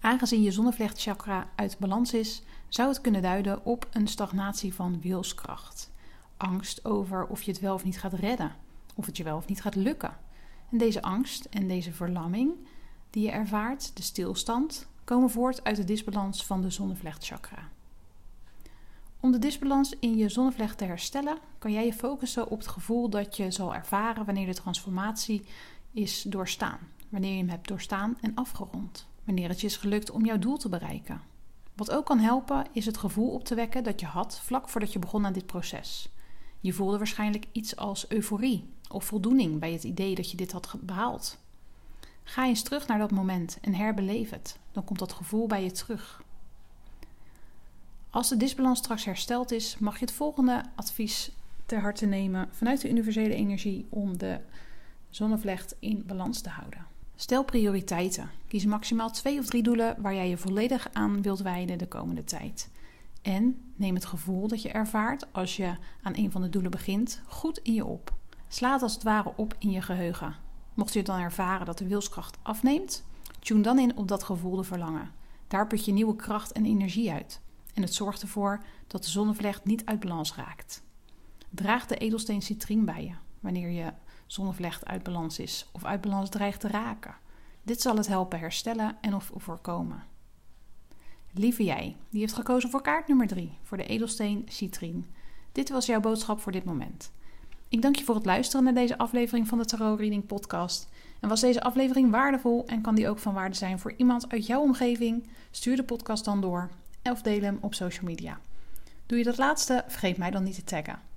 Aangezien 0.00 0.42
je 0.42 0.50
zonnevlechtchakra 0.50 1.48
uit 1.54 1.78
balans 1.78 2.12
is, 2.12 2.42
zou 2.68 2.88
het 2.88 3.00
kunnen 3.00 3.22
duiden 3.22 3.64
op 3.64 3.88
een 3.90 4.08
stagnatie 4.08 4.74
van 4.74 5.00
wilskracht. 5.00 5.90
Angst 6.36 6.84
over 6.84 7.26
of 7.26 7.42
je 7.42 7.50
het 7.50 7.60
wel 7.60 7.74
of 7.74 7.84
niet 7.84 8.00
gaat 8.00 8.12
redden, 8.12 8.54
of 8.94 9.06
het 9.06 9.16
je 9.16 9.24
wel 9.24 9.36
of 9.36 9.46
niet 9.46 9.60
gaat 9.60 9.74
lukken. 9.74 10.16
En 10.70 10.78
deze 10.78 11.02
angst 11.02 11.44
en 11.44 11.68
deze 11.68 11.92
verlamming 11.92 12.52
die 13.10 13.24
je 13.24 13.30
ervaart, 13.30 13.96
de 13.96 14.02
stilstand, 14.02 14.88
komen 15.04 15.30
voort 15.30 15.64
uit 15.64 15.76
de 15.76 15.84
disbalans 15.84 16.46
van 16.46 16.62
de 16.62 16.70
zonnevlechtchakra. 16.70 17.68
Om 19.20 19.32
de 19.32 19.38
disbalans 19.38 19.94
in 20.00 20.16
je 20.16 20.28
zonnevlecht 20.28 20.78
te 20.78 20.84
herstellen, 20.84 21.38
kan 21.58 21.72
jij 21.72 21.84
je 21.84 21.92
focussen 21.92 22.48
op 22.50 22.58
het 22.58 22.68
gevoel 22.68 23.08
dat 23.10 23.36
je 23.36 23.50
zal 23.50 23.74
ervaren 23.74 24.24
wanneer 24.24 24.46
de 24.46 24.54
transformatie 24.54 25.44
is 25.92 26.22
doorstaan. 26.22 26.78
Wanneer 27.08 27.32
je 27.32 27.38
hem 27.38 27.48
hebt 27.48 27.68
doorstaan 27.68 28.18
en 28.20 28.34
afgerond. 28.34 29.06
Wanneer 29.28 29.48
het 29.48 29.60
je 29.60 29.66
is 29.66 29.76
gelukt 29.76 30.10
om 30.10 30.24
jouw 30.24 30.38
doel 30.38 30.56
te 30.56 30.68
bereiken. 30.68 31.20
Wat 31.74 31.90
ook 31.90 32.06
kan 32.06 32.18
helpen 32.18 32.66
is 32.72 32.86
het 32.86 32.96
gevoel 32.96 33.30
op 33.30 33.44
te 33.44 33.54
wekken 33.54 33.84
dat 33.84 34.00
je 34.00 34.06
had 34.06 34.40
vlak 34.40 34.68
voordat 34.68 34.92
je 34.92 34.98
begon 34.98 35.26
aan 35.26 35.32
dit 35.32 35.46
proces. 35.46 36.08
Je 36.60 36.72
voelde 36.72 36.98
waarschijnlijk 36.98 37.46
iets 37.52 37.76
als 37.76 38.10
euforie 38.10 38.68
of 38.90 39.04
voldoening 39.04 39.58
bij 39.58 39.72
het 39.72 39.84
idee 39.84 40.14
dat 40.14 40.30
je 40.30 40.36
dit 40.36 40.52
had 40.52 40.76
behaald. 40.80 41.38
Ga 42.22 42.46
eens 42.46 42.62
terug 42.62 42.86
naar 42.86 42.98
dat 42.98 43.10
moment 43.10 43.58
en 43.60 43.74
herbeleef 43.74 44.30
het. 44.30 44.58
Dan 44.72 44.84
komt 44.84 44.98
dat 44.98 45.12
gevoel 45.12 45.46
bij 45.46 45.64
je 45.64 45.70
terug. 45.70 46.22
Als 48.10 48.28
de 48.28 48.36
disbalans 48.36 48.78
straks 48.78 49.04
hersteld 49.04 49.50
is, 49.50 49.78
mag 49.78 49.98
je 49.98 50.04
het 50.04 50.14
volgende 50.14 50.64
advies 50.74 51.30
ter 51.66 51.80
harte 51.80 52.06
nemen 52.06 52.48
vanuit 52.52 52.80
de 52.80 52.90
universele 52.90 53.34
energie 53.34 53.86
om 53.88 54.18
de 54.18 54.40
zonnevlecht 55.10 55.76
in 55.78 56.02
balans 56.06 56.40
te 56.40 56.48
houden. 56.48 56.87
Stel 57.20 57.44
prioriteiten. 57.44 58.30
Kies 58.46 58.64
maximaal 58.64 59.10
twee 59.10 59.38
of 59.38 59.46
drie 59.46 59.62
doelen 59.62 60.02
waar 60.02 60.14
jij 60.14 60.28
je 60.28 60.36
volledig 60.36 60.88
aan 60.92 61.22
wilt 61.22 61.40
wijden 61.40 61.78
de 61.78 61.88
komende 61.88 62.24
tijd. 62.24 62.70
En 63.22 63.72
neem 63.76 63.94
het 63.94 64.04
gevoel 64.04 64.48
dat 64.48 64.62
je 64.62 64.68
ervaart 64.68 65.32
als 65.32 65.56
je 65.56 65.76
aan 66.02 66.16
een 66.16 66.30
van 66.30 66.42
de 66.42 66.48
doelen 66.48 66.70
begint 66.70 67.22
goed 67.26 67.58
in 67.58 67.74
je 67.74 67.84
op. 67.84 68.12
Sla 68.48 68.72
het 68.72 68.82
als 68.82 68.94
het 68.94 69.02
ware 69.02 69.32
op 69.36 69.54
in 69.58 69.70
je 69.70 69.82
geheugen. 69.82 70.36
Mocht 70.74 70.92
je 70.92 71.02
dan 71.02 71.18
ervaren 71.18 71.66
dat 71.66 71.78
de 71.78 71.86
wilskracht 71.86 72.38
afneemt, 72.42 73.04
tune 73.38 73.62
dan 73.62 73.78
in 73.78 73.96
op 73.96 74.08
dat 74.08 74.22
gevoelde 74.22 74.64
verlangen. 74.64 75.10
Daar 75.48 75.66
put 75.66 75.84
je 75.84 75.92
nieuwe 75.92 76.16
kracht 76.16 76.52
en 76.52 76.64
energie 76.64 77.12
uit. 77.12 77.40
En 77.74 77.82
het 77.82 77.94
zorgt 77.94 78.22
ervoor 78.22 78.62
dat 78.86 79.04
de 79.04 79.10
zonnevlecht 79.10 79.64
niet 79.64 79.84
uit 79.84 80.00
balans 80.00 80.34
raakt. 80.34 80.82
Draag 81.50 81.86
de 81.86 81.96
edelsteen 81.96 82.42
citrien 82.42 82.84
bij 82.84 83.04
je 83.04 83.14
wanneer 83.40 83.70
je 83.70 83.92
zonnevlecht 84.28 84.86
uit 84.86 85.02
balans 85.02 85.38
is 85.38 85.68
of 85.72 85.84
uit 85.84 86.00
balans 86.00 86.28
dreigt 86.28 86.60
te 86.60 86.68
raken. 86.68 87.16
Dit 87.62 87.80
zal 87.80 87.96
het 87.96 88.06
helpen 88.06 88.38
herstellen 88.38 88.96
en 89.00 89.14
of 89.14 89.30
voorkomen. 89.36 90.04
Lieve 91.32 91.64
jij, 91.64 91.96
die 92.10 92.20
heeft 92.20 92.32
gekozen 92.32 92.70
voor 92.70 92.82
kaart 92.82 93.08
nummer 93.08 93.26
3, 93.26 93.58
voor 93.62 93.76
de 93.76 93.86
edelsteen 93.86 94.46
citrien. 94.48 95.06
Dit 95.52 95.68
was 95.68 95.86
jouw 95.86 96.00
boodschap 96.00 96.40
voor 96.40 96.52
dit 96.52 96.64
moment. 96.64 97.12
Ik 97.68 97.82
dank 97.82 97.96
je 97.96 98.04
voor 98.04 98.14
het 98.14 98.24
luisteren 98.24 98.64
naar 98.64 98.74
deze 98.74 98.98
aflevering 98.98 99.48
van 99.48 99.58
de 99.58 99.64
Tarot 99.64 99.98
Reading 99.98 100.26
Podcast. 100.26 100.88
En 101.20 101.28
was 101.28 101.40
deze 101.40 101.62
aflevering 101.62 102.10
waardevol 102.10 102.66
en 102.66 102.80
kan 102.80 102.94
die 102.94 103.08
ook 103.08 103.18
van 103.18 103.34
waarde 103.34 103.56
zijn 103.56 103.78
voor 103.78 103.94
iemand 103.96 104.30
uit 104.30 104.46
jouw 104.46 104.60
omgeving? 104.60 105.28
Stuur 105.50 105.76
de 105.76 105.84
podcast 105.84 106.24
dan 106.24 106.40
door 106.40 106.70
of 107.02 107.22
deel 107.22 107.40
hem 107.40 107.58
op 107.60 107.74
social 107.74 108.04
media. 108.04 108.40
Doe 109.06 109.18
je 109.18 109.24
dat 109.24 109.38
laatste, 109.38 109.84
vergeet 109.86 110.16
mij 110.16 110.30
dan 110.30 110.42
niet 110.42 110.54
te 110.54 110.64
taggen. 110.64 111.07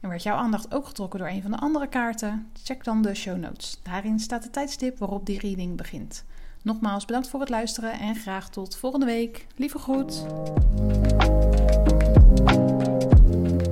En 0.00 0.08
werd 0.08 0.22
jouw 0.22 0.36
aandacht 0.36 0.74
ook 0.74 0.86
getrokken 0.86 1.18
door 1.18 1.28
een 1.28 1.42
van 1.42 1.50
de 1.50 1.58
andere 1.58 1.88
kaarten? 1.88 2.50
Check 2.62 2.84
dan 2.84 3.02
de 3.02 3.14
show 3.14 3.36
notes. 3.36 3.80
Daarin 3.82 4.18
staat 4.18 4.42
de 4.42 4.50
tijdstip 4.50 4.98
waarop 4.98 5.26
die 5.26 5.38
reading 5.38 5.76
begint. 5.76 6.24
Nogmaals 6.62 7.04
bedankt 7.04 7.28
voor 7.28 7.40
het 7.40 7.48
luisteren 7.48 7.92
en 7.92 8.14
graag 8.14 8.50
tot 8.50 8.76
volgende 8.76 9.06
week. 9.06 9.46
Lieve 9.56 9.78
groet. 9.78 10.26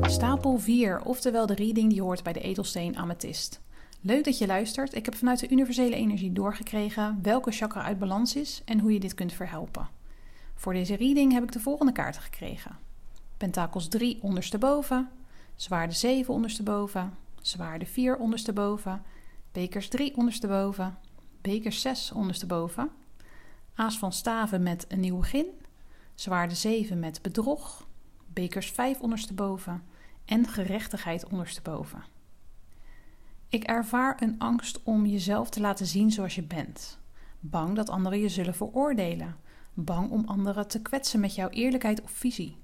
Stapel 0.03 0.59
4, 0.59 1.03
oftewel 1.05 1.47
de 1.47 1.55
reading 1.55 1.91
die 1.91 2.03
hoort 2.03 2.23
bij 2.23 2.33
de 2.33 2.41
edelsteen 2.41 2.97
amethyst. 2.97 3.61
Leuk 4.01 4.25
dat 4.25 4.39
je 4.39 4.47
luistert. 4.47 4.95
Ik 4.95 5.05
heb 5.05 5.15
vanuit 5.15 5.41
de 5.41 5.49
universele 5.49 5.95
energie 5.95 6.33
doorgekregen 6.33 7.19
welke 7.23 7.51
chakra 7.51 7.83
uit 7.83 7.99
balans 7.99 8.37
is 8.37 8.63
en 8.65 8.81
hoe 8.81 8.93
je 8.93 9.01
dit 9.01 9.15
kunt 9.15 9.33
verhelpen. 9.33 9.89
Voor 10.55 10.73
deze 10.73 10.97
reading 10.97 11.33
heb 11.33 11.43
ik 11.43 11.53
de 11.53 11.61
volgende 11.61 11.93
kaarten 11.93 12.23
gekregen: 12.23 12.79
Pentakels 13.37 13.89
3 13.89 14.19
ondersteboven, 14.23 15.09
Zwaarde 15.57 15.95
7 15.95 16.35
ondersteboven, 16.35 17.15
Zwaarde 17.41 17.87
4 17.87 18.17
ondersteboven, 18.17 19.03
Bekers 19.53 19.89
3 19.89 20.17
ondersteboven, 20.17 20.99
Bekers 21.41 21.81
6 21.81 22.13
ondersteboven, 22.13 22.91
Aas 23.75 23.99
van 23.99 24.13
staven 24.13 24.63
met 24.63 24.85
een 24.89 25.01
nieuw 25.01 25.17
begin, 25.17 25.47
Zwaarde 26.15 26.55
7 26.55 26.99
met 26.99 27.23
bedrog, 27.23 27.87
Bekers 28.27 28.71
5 28.71 29.01
ondersteboven 29.01 29.83
en 30.25 30.47
gerechtigheid 30.47 31.27
ondersteboven. 31.27 32.05
Ik 33.49 33.65
ervaar 33.65 34.23
een 34.23 34.39
angst 34.39 34.83
om 34.83 35.07
jezelf 35.07 35.51
te 35.51 35.61
laten 35.61 35.87
zien 35.87 36.11
zoals 36.11 36.35
je 36.35 36.43
bent. 36.43 36.99
Bang 37.41 37.77
dat 37.77 37.89
anderen 37.89 38.21
je 38.21 38.29
zullen 38.29 38.55
veroordelen. 38.55 39.37
Bang 39.75 40.11
om 40.11 40.25
anderen 40.27 40.69
te 40.69 40.83
kwetsen 40.83 41.21
met 41.21 41.35
jouw 41.35 41.49
eerlijkheid 41.49 42.03
of 42.03 42.11
visie. 42.11 42.57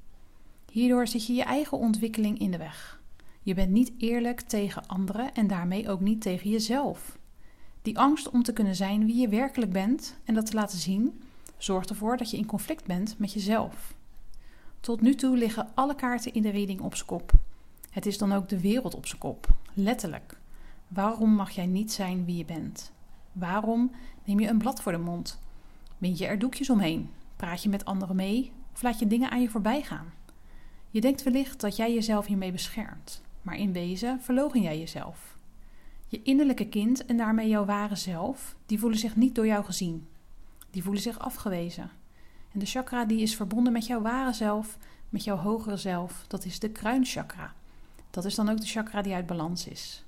Hierdoor 0.72 1.06
zit 1.06 1.26
je 1.26 1.32
je 1.32 1.42
eigen 1.42 1.78
ontwikkeling 1.78 2.38
in 2.38 2.50
de 2.50 2.56
weg. 2.56 3.00
Je 3.42 3.54
bent 3.54 3.70
niet 3.70 3.92
eerlijk 3.98 4.40
tegen 4.40 4.86
anderen 4.86 5.34
en 5.34 5.46
daarmee 5.46 5.88
ook 5.88 6.00
niet 6.00 6.20
tegen 6.20 6.50
jezelf. 6.50 7.18
Die 7.82 7.98
angst 7.98 8.30
om 8.30 8.42
te 8.42 8.52
kunnen 8.52 8.74
zijn 8.74 9.06
wie 9.06 9.20
je 9.20 9.28
werkelijk 9.28 9.72
bent 9.72 10.16
en 10.24 10.34
dat 10.34 10.46
te 10.46 10.54
laten 10.54 10.78
zien, 10.78 11.22
zorgt 11.56 11.90
ervoor 11.90 12.16
dat 12.16 12.30
je 12.30 12.36
in 12.36 12.46
conflict 12.46 12.86
bent 12.86 13.18
met 13.18 13.32
jezelf. 13.32 13.94
Tot 14.80 15.00
nu 15.00 15.14
toe 15.14 15.36
liggen 15.36 15.68
alle 15.74 15.94
kaarten 15.94 16.34
in 16.34 16.42
de 16.42 16.50
reading 16.50 16.80
op 16.80 16.94
zijn 16.94 17.08
kop. 17.08 17.32
Het 17.90 18.06
is 18.06 18.18
dan 18.18 18.32
ook 18.32 18.48
de 18.48 18.60
wereld 18.60 18.94
op 18.94 19.06
zijn 19.06 19.20
kop, 19.20 19.46
letterlijk. 19.74 20.38
Waarom 20.88 21.30
mag 21.30 21.50
jij 21.50 21.66
niet 21.66 21.92
zijn 21.92 22.24
wie 22.24 22.36
je 22.36 22.44
bent? 22.44 22.92
Waarom 23.32 23.90
neem 24.24 24.40
je 24.40 24.48
een 24.48 24.58
blad 24.58 24.82
voor 24.82 24.92
de 24.92 24.98
mond? 24.98 25.38
Bind 25.98 26.18
je 26.18 26.26
er 26.26 26.38
doekjes 26.38 26.70
omheen? 26.70 27.10
Praat 27.36 27.62
je 27.62 27.68
met 27.68 27.84
anderen 27.84 28.16
mee? 28.16 28.52
Of 28.72 28.82
laat 28.82 28.98
je 28.98 29.06
dingen 29.06 29.30
aan 29.30 29.40
je 29.40 29.50
voorbij 29.50 29.82
gaan? 29.82 30.20
Je 30.92 31.00
denkt 31.00 31.22
wellicht 31.22 31.60
dat 31.60 31.76
jij 31.76 31.94
jezelf 31.94 32.26
hiermee 32.26 32.52
beschermt, 32.52 33.22
maar 33.42 33.56
in 33.56 33.72
wezen 33.72 34.20
verlogen 34.20 34.62
jij 34.62 34.78
jezelf. 34.78 35.36
Je 36.06 36.22
innerlijke 36.22 36.68
kind 36.68 37.04
en 37.04 37.16
daarmee 37.16 37.48
jouw 37.48 37.64
ware 37.64 37.96
zelf, 37.96 38.56
die 38.66 38.78
voelen 38.78 38.98
zich 38.98 39.16
niet 39.16 39.34
door 39.34 39.46
jou 39.46 39.64
gezien. 39.64 40.08
Die 40.70 40.82
voelen 40.82 41.02
zich 41.02 41.18
afgewezen. 41.18 41.90
En 42.52 42.58
de 42.58 42.66
chakra 42.66 43.04
die 43.04 43.20
is 43.20 43.36
verbonden 43.36 43.72
met 43.72 43.86
jouw 43.86 44.00
ware 44.00 44.32
zelf, 44.32 44.78
met 45.08 45.24
jouw 45.24 45.36
hogere 45.36 45.76
zelf, 45.76 46.24
dat 46.28 46.44
is 46.44 46.58
de 46.58 46.70
kruinchakra. 46.70 47.54
Dat 48.10 48.24
is 48.24 48.34
dan 48.34 48.48
ook 48.48 48.60
de 48.60 48.66
chakra 48.66 49.02
die 49.02 49.14
uit 49.14 49.26
balans 49.26 49.66
is. 49.66 50.04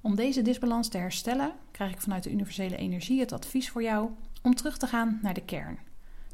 Om 0.00 0.14
deze 0.14 0.42
disbalans 0.42 0.88
te 0.88 0.98
herstellen, 0.98 1.52
krijg 1.70 1.92
ik 1.92 2.00
vanuit 2.00 2.22
de 2.22 2.30
universele 2.30 2.76
energie 2.76 3.20
het 3.20 3.32
advies 3.32 3.70
voor 3.70 3.82
jou 3.82 4.10
om 4.42 4.54
terug 4.54 4.78
te 4.78 4.86
gaan 4.86 5.18
naar 5.22 5.34
de 5.34 5.44
kern. 5.44 5.78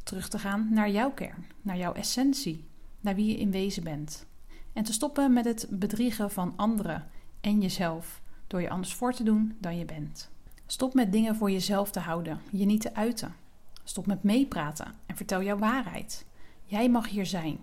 Terug 0.02 0.28
te 0.28 0.38
gaan 0.38 0.68
naar 0.70 0.90
jouw 0.90 1.10
kern, 1.10 1.46
naar 1.62 1.76
jouw 1.76 1.92
essentie, 1.92 2.64
naar 3.06 3.14
wie 3.14 3.26
je 3.26 3.38
in 3.38 3.50
wezen 3.50 3.84
bent. 3.84 4.26
En 4.72 4.84
te 4.84 4.92
stoppen 4.92 5.32
met 5.32 5.44
het 5.44 5.66
bedriegen 5.70 6.30
van 6.30 6.52
anderen 6.56 7.08
en 7.40 7.60
jezelf 7.60 8.20
door 8.46 8.60
je 8.60 8.70
anders 8.70 8.94
voor 8.94 9.12
te 9.12 9.22
doen 9.22 9.56
dan 9.60 9.78
je 9.78 9.84
bent. 9.84 10.30
Stop 10.66 10.94
met 10.94 11.12
dingen 11.12 11.36
voor 11.36 11.50
jezelf 11.50 11.90
te 11.90 12.00
houden, 12.00 12.40
je 12.50 12.64
niet 12.64 12.80
te 12.80 12.94
uiten. 12.94 13.34
Stop 13.84 14.06
met 14.06 14.22
meepraten 14.22 14.94
en 15.06 15.16
vertel 15.16 15.42
jouw 15.42 15.58
waarheid. 15.58 16.26
Jij 16.64 16.90
mag 16.90 17.08
hier 17.08 17.26
zijn. 17.26 17.58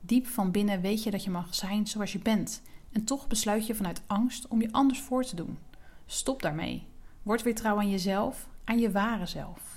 Diep 0.00 0.26
van 0.26 0.50
binnen 0.50 0.80
weet 0.80 1.02
je 1.02 1.10
dat 1.10 1.24
je 1.24 1.30
mag 1.30 1.54
zijn 1.54 1.86
zoals 1.86 2.12
je 2.12 2.18
bent. 2.18 2.62
En 2.92 3.04
toch 3.04 3.26
besluit 3.26 3.66
je 3.66 3.74
vanuit 3.74 4.02
angst 4.06 4.48
om 4.48 4.60
je 4.60 4.72
anders 4.72 5.00
voor 5.00 5.24
te 5.24 5.36
doen. 5.36 5.58
Stop 6.06 6.42
daarmee. 6.42 6.86
Word 7.22 7.42
weer 7.42 7.54
trouw 7.54 7.78
aan 7.78 7.90
jezelf, 7.90 8.48
aan 8.64 8.78
je 8.78 8.90
ware 8.90 9.26
zelf. 9.26 9.75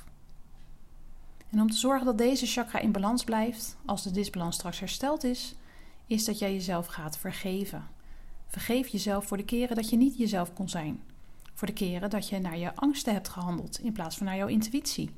En 1.49 1.61
om 1.61 1.69
te 1.69 1.77
zorgen 1.77 2.05
dat 2.05 2.17
deze 2.17 2.45
chakra 2.45 2.79
in 2.79 2.91
balans 2.91 3.23
blijft, 3.23 3.77
als 3.85 4.03
de 4.03 4.11
disbalans 4.11 4.55
straks 4.55 4.79
hersteld 4.79 5.23
is, 5.23 5.55
is 6.05 6.25
dat 6.25 6.39
jij 6.39 6.53
jezelf 6.53 6.85
gaat 6.85 7.17
vergeven. 7.17 7.87
Vergeef 8.47 8.87
jezelf 8.87 9.25
voor 9.25 9.37
de 9.37 9.45
keren 9.45 9.75
dat 9.75 9.89
je 9.89 9.97
niet 9.97 10.17
jezelf 10.17 10.53
kon 10.53 10.69
zijn. 10.69 11.01
Voor 11.53 11.67
de 11.67 11.73
keren 11.73 12.09
dat 12.09 12.29
je 12.29 12.39
naar 12.39 12.57
je 12.57 12.75
angsten 12.75 13.13
hebt 13.13 13.29
gehandeld 13.29 13.79
in 13.79 13.93
plaats 13.93 14.17
van 14.17 14.25
naar 14.25 14.35
jouw 14.35 14.47
intuïtie. 14.47 15.09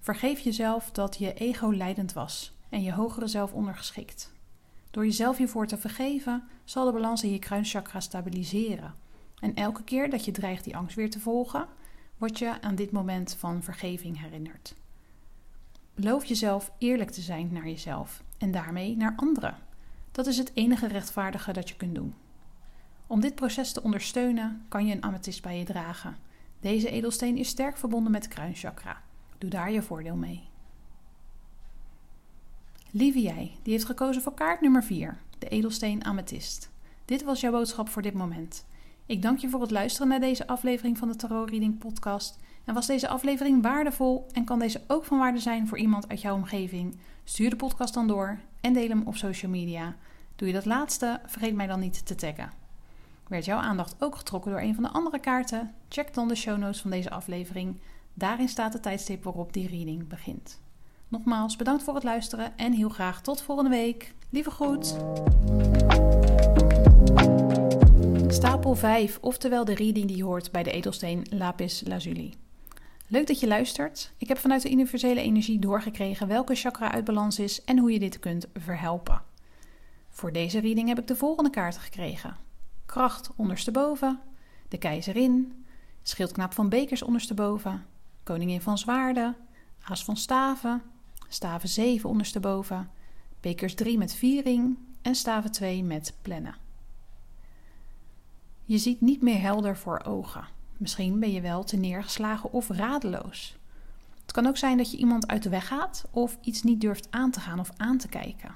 Vergeef 0.00 0.40
jezelf 0.40 0.90
dat 0.90 1.16
je 1.16 1.34
ego 1.34 1.72
leidend 1.72 2.12
was 2.12 2.54
en 2.68 2.82
je 2.82 2.92
hogere 2.92 3.26
zelf 3.26 3.52
ondergeschikt. 3.52 4.32
Door 4.90 5.04
jezelf 5.04 5.36
hiervoor 5.36 5.66
te 5.66 5.78
vergeven, 5.78 6.48
zal 6.64 6.84
de 6.84 6.92
balans 6.92 7.22
in 7.22 7.30
je 7.30 7.38
kruinchakra 7.38 8.00
stabiliseren. 8.00 8.94
En 9.40 9.54
elke 9.54 9.84
keer 9.84 10.10
dat 10.10 10.24
je 10.24 10.32
dreigt 10.32 10.64
die 10.64 10.76
angst 10.76 10.96
weer 10.96 11.10
te 11.10 11.20
volgen, 11.20 11.66
word 12.18 12.38
je 12.38 12.62
aan 12.62 12.74
dit 12.74 12.90
moment 12.90 13.34
van 13.38 13.62
vergeving 13.62 14.20
herinnerd. 14.20 14.74
Beloof 15.96 16.24
jezelf 16.24 16.72
eerlijk 16.78 17.10
te 17.10 17.20
zijn 17.20 17.52
naar 17.52 17.68
jezelf 17.68 18.22
en 18.38 18.50
daarmee 18.50 18.96
naar 18.96 19.12
anderen. 19.16 19.56
Dat 20.12 20.26
is 20.26 20.38
het 20.38 20.50
enige 20.54 20.86
rechtvaardige 20.86 21.52
dat 21.52 21.68
je 21.68 21.76
kunt 21.76 21.94
doen. 21.94 22.14
Om 23.06 23.20
dit 23.20 23.34
proces 23.34 23.72
te 23.72 23.82
ondersteunen, 23.82 24.64
kan 24.68 24.86
je 24.86 24.94
een 24.94 25.02
amethyst 25.02 25.42
bij 25.42 25.58
je 25.58 25.64
dragen. 25.64 26.16
Deze 26.60 26.90
edelsteen 26.90 27.36
is 27.36 27.48
sterk 27.48 27.76
verbonden 27.76 28.12
met 28.12 28.22
de 28.22 28.28
kruinchakra. 28.28 29.02
Doe 29.38 29.50
daar 29.50 29.72
je 29.72 29.82
voordeel 29.82 30.16
mee. 30.16 30.48
Lieve 32.90 33.20
jij, 33.20 33.56
die 33.62 33.72
heeft 33.72 33.84
gekozen 33.84 34.22
voor 34.22 34.34
kaart 34.34 34.60
nummer 34.60 34.84
4, 34.84 35.18
de 35.38 35.48
edelsteen 35.48 36.04
amethyst. 36.04 36.70
Dit 37.04 37.22
was 37.22 37.40
jouw 37.40 37.52
boodschap 37.52 37.88
voor 37.88 38.02
dit 38.02 38.14
moment. 38.14 38.66
Ik 39.06 39.22
dank 39.22 39.38
je 39.38 39.48
voor 39.48 39.60
het 39.60 39.70
luisteren 39.70 40.08
naar 40.08 40.20
deze 40.20 40.46
aflevering 40.46 40.98
van 40.98 41.08
de 41.08 41.16
Tarot 41.16 41.50
Reading 41.50 41.78
Podcast. 41.78 42.38
En 42.66 42.74
was 42.74 42.86
deze 42.86 43.08
aflevering 43.08 43.62
waardevol 43.62 44.26
en 44.32 44.44
kan 44.44 44.58
deze 44.58 44.80
ook 44.86 45.04
van 45.04 45.18
waarde 45.18 45.38
zijn 45.38 45.68
voor 45.68 45.78
iemand 45.78 46.08
uit 46.08 46.20
jouw 46.20 46.34
omgeving? 46.34 46.96
Stuur 47.24 47.50
de 47.50 47.56
podcast 47.56 47.94
dan 47.94 48.06
door 48.06 48.38
en 48.60 48.72
deel 48.72 48.88
hem 48.88 49.02
op 49.06 49.16
social 49.16 49.50
media. 49.50 49.96
Doe 50.36 50.48
je 50.48 50.54
dat 50.54 50.64
laatste, 50.64 51.20
vergeet 51.26 51.54
mij 51.54 51.66
dan 51.66 51.80
niet 51.80 52.06
te 52.06 52.14
taggen. 52.14 52.52
Werd 53.28 53.44
jouw 53.44 53.58
aandacht 53.58 53.96
ook 53.98 54.16
getrokken 54.16 54.50
door 54.50 54.60
een 54.60 54.74
van 54.74 54.82
de 54.82 54.90
andere 54.90 55.18
kaarten? 55.18 55.74
Check 55.88 56.14
dan 56.14 56.28
de 56.28 56.34
show 56.34 56.58
notes 56.58 56.80
van 56.80 56.90
deze 56.90 57.10
aflevering. 57.10 57.80
Daarin 58.14 58.48
staat 58.48 58.72
de 58.72 58.80
tijdstip 58.80 59.24
waarop 59.24 59.52
die 59.52 59.68
reading 59.68 60.08
begint. 60.08 60.60
Nogmaals, 61.08 61.56
bedankt 61.56 61.82
voor 61.82 61.94
het 61.94 62.04
luisteren 62.04 62.56
en 62.56 62.72
heel 62.72 62.88
graag 62.88 63.22
tot 63.22 63.42
volgende 63.42 63.70
week. 63.70 64.14
Lieve 64.30 64.50
groet! 64.50 64.96
Stapel 68.28 68.74
5, 68.74 69.18
oftewel 69.20 69.64
de 69.64 69.74
reading 69.74 70.08
die 70.08 70.24
hoort 70.24 70.52
bij 70.52 70.62
de 70.62 70.70
edelsteen 70.70 71.26
Lapis 71.30 71.82
Lazuli. 71.86 72.45
Leuk 73.08 73.26
dat 73.26 73.40
je 73.40 73.46
luistert. 73.46 74.12
Ik 74.16 74.28
heb 74.28 74.38
vanuit 74.38 74.62
de 74.62 74.70
universele 74.70 75.20
energie 75.20 75.58
doorgekregen 75.58 76.28
welke 76.28 76.54
chakra 76.54 76.92
uit 76.92 77.04
balans 77.04 77.38
is 77.38 77.64
en 77.64 77.78
hoe 77.78 77.92
je 77.92 77.98
dit 77.98 78.18
kunt 78.18 78.46
verhelpen. 78.54 79.22
Voor 80.08 80.32
deze 80.32 80.58
reading 80.60 80.88
heb 80.88 80.98
ik 80.98 81.06
de 81.06 81.16
volgende 81.16 81.50
kaarten 81.50 81.80
gekregen: 81.80 82.36
Kracht 82.86 83.30
ondersteboven, 83.36 84.20
de 84.68 84.78
keizerin, 84.78 85.64
schildknaap 86.02 86.52
van 86.52 86.68
bekers 86.68 87.02
ondersteboven, 87.02 87.86
koningin 88.22 88.60
van 88.60 88.78
zwaarden, 88.78 89.36
aas 89.82 90.04
van 90.04 90.16
staven, 90.16 90.82
staven 91.28 91.68
7 91.68 92.08
ondersteboven, 92.08 92.90
bekers 93.40 93.74
3 93.74 93.98
met 93.98 94.14
viering 94.14 94.78
en 95.02 95.14
staven 95.14 95.52
2 95.52 95.84
met 95.84 96.14
plennen. 96.22 96.54
Je 98.64 98.78
ziet 98.78 99.00
niet 99.00 99.22
meer 99.22 99.40
helder 99.40 99.76
voor 99.76 100.02
ogen. 100.04 100.55
Misschien 100.76 101.20
ben 101.20 101.32
je 101.32 101.40
wel 101.40 101.64
te 101.64 101.76
neergeslagen 101.76 102.52
of 102.52 102.68
radeloos. 102.68 103.56
Het 104.22 104.32
kan 104.32 104.46
ook 104.46 104.56
zijn 104.56 104.76
dat 104.76 104.90
je 104.90 104.96
iemand 104.96 105.26
uit 105.26 105.42
de 105.42 105.48
weg 105.48 105.66
gaat 105.66 106.04
of 106.10 106.38
iets 106.40 106.62
niet 106.62 106.80
durft 106.80 107.06
aan 107.10 107.30
te 107.30 107.40
gaan 107.40 107.58
of 107.58 107.70
aan 107.76 107.98
te 107.98 108.08
kijken. 108.08 108.54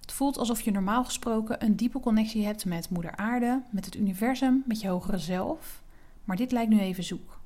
Het 0.00 0.12
voelt 0.12 0.38
alsof 0.38 0.60
je 0.60 0.70
normaal 0.70 1.04
gesproken 1.04 1.64
een 1.64 1.76
diepe 1.76 2.00
connectie 2.00 2.44
hebt 2.44 2.64
met 2.64 2.90
Moeder 2.90 3.16
Aarde, 3.16 3.62
met 3.70 3.84
het 3.84 3.96
universum, 3.96 4.62
met 4.66 4.80
je 4.80 4.88
hogere 4.88 5.18
zelf, 5.18 5.82
maar 6.24 6.36
dit 6.36 6.52
lijkt 6.52 6.70
nu 6.70 6.80
even 6.80 7.04
zoek. 7.04 7.38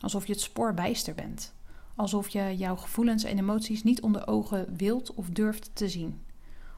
Alsof 0.00 0.26
je 0.26 0.32
het 0.32 0.40
spoor 0.40 0.74
bijster 0.74 1.14
bent. 1.14 1.52
Alsof 1.94 2.28
je 2.28 2.56
jouw 2.56 2.76
gevoelens 2.76 3.24
en 3.24 3.38
emoties 3.38 3.82
niet 3.82 4.00
onder 4.02 4.26
ogen 4.26 4.76
wilt 4.76 5.14
of 5.14 5.28
durft 5.28 5.70
te 5.72 5.88
zien. 5.88 6.20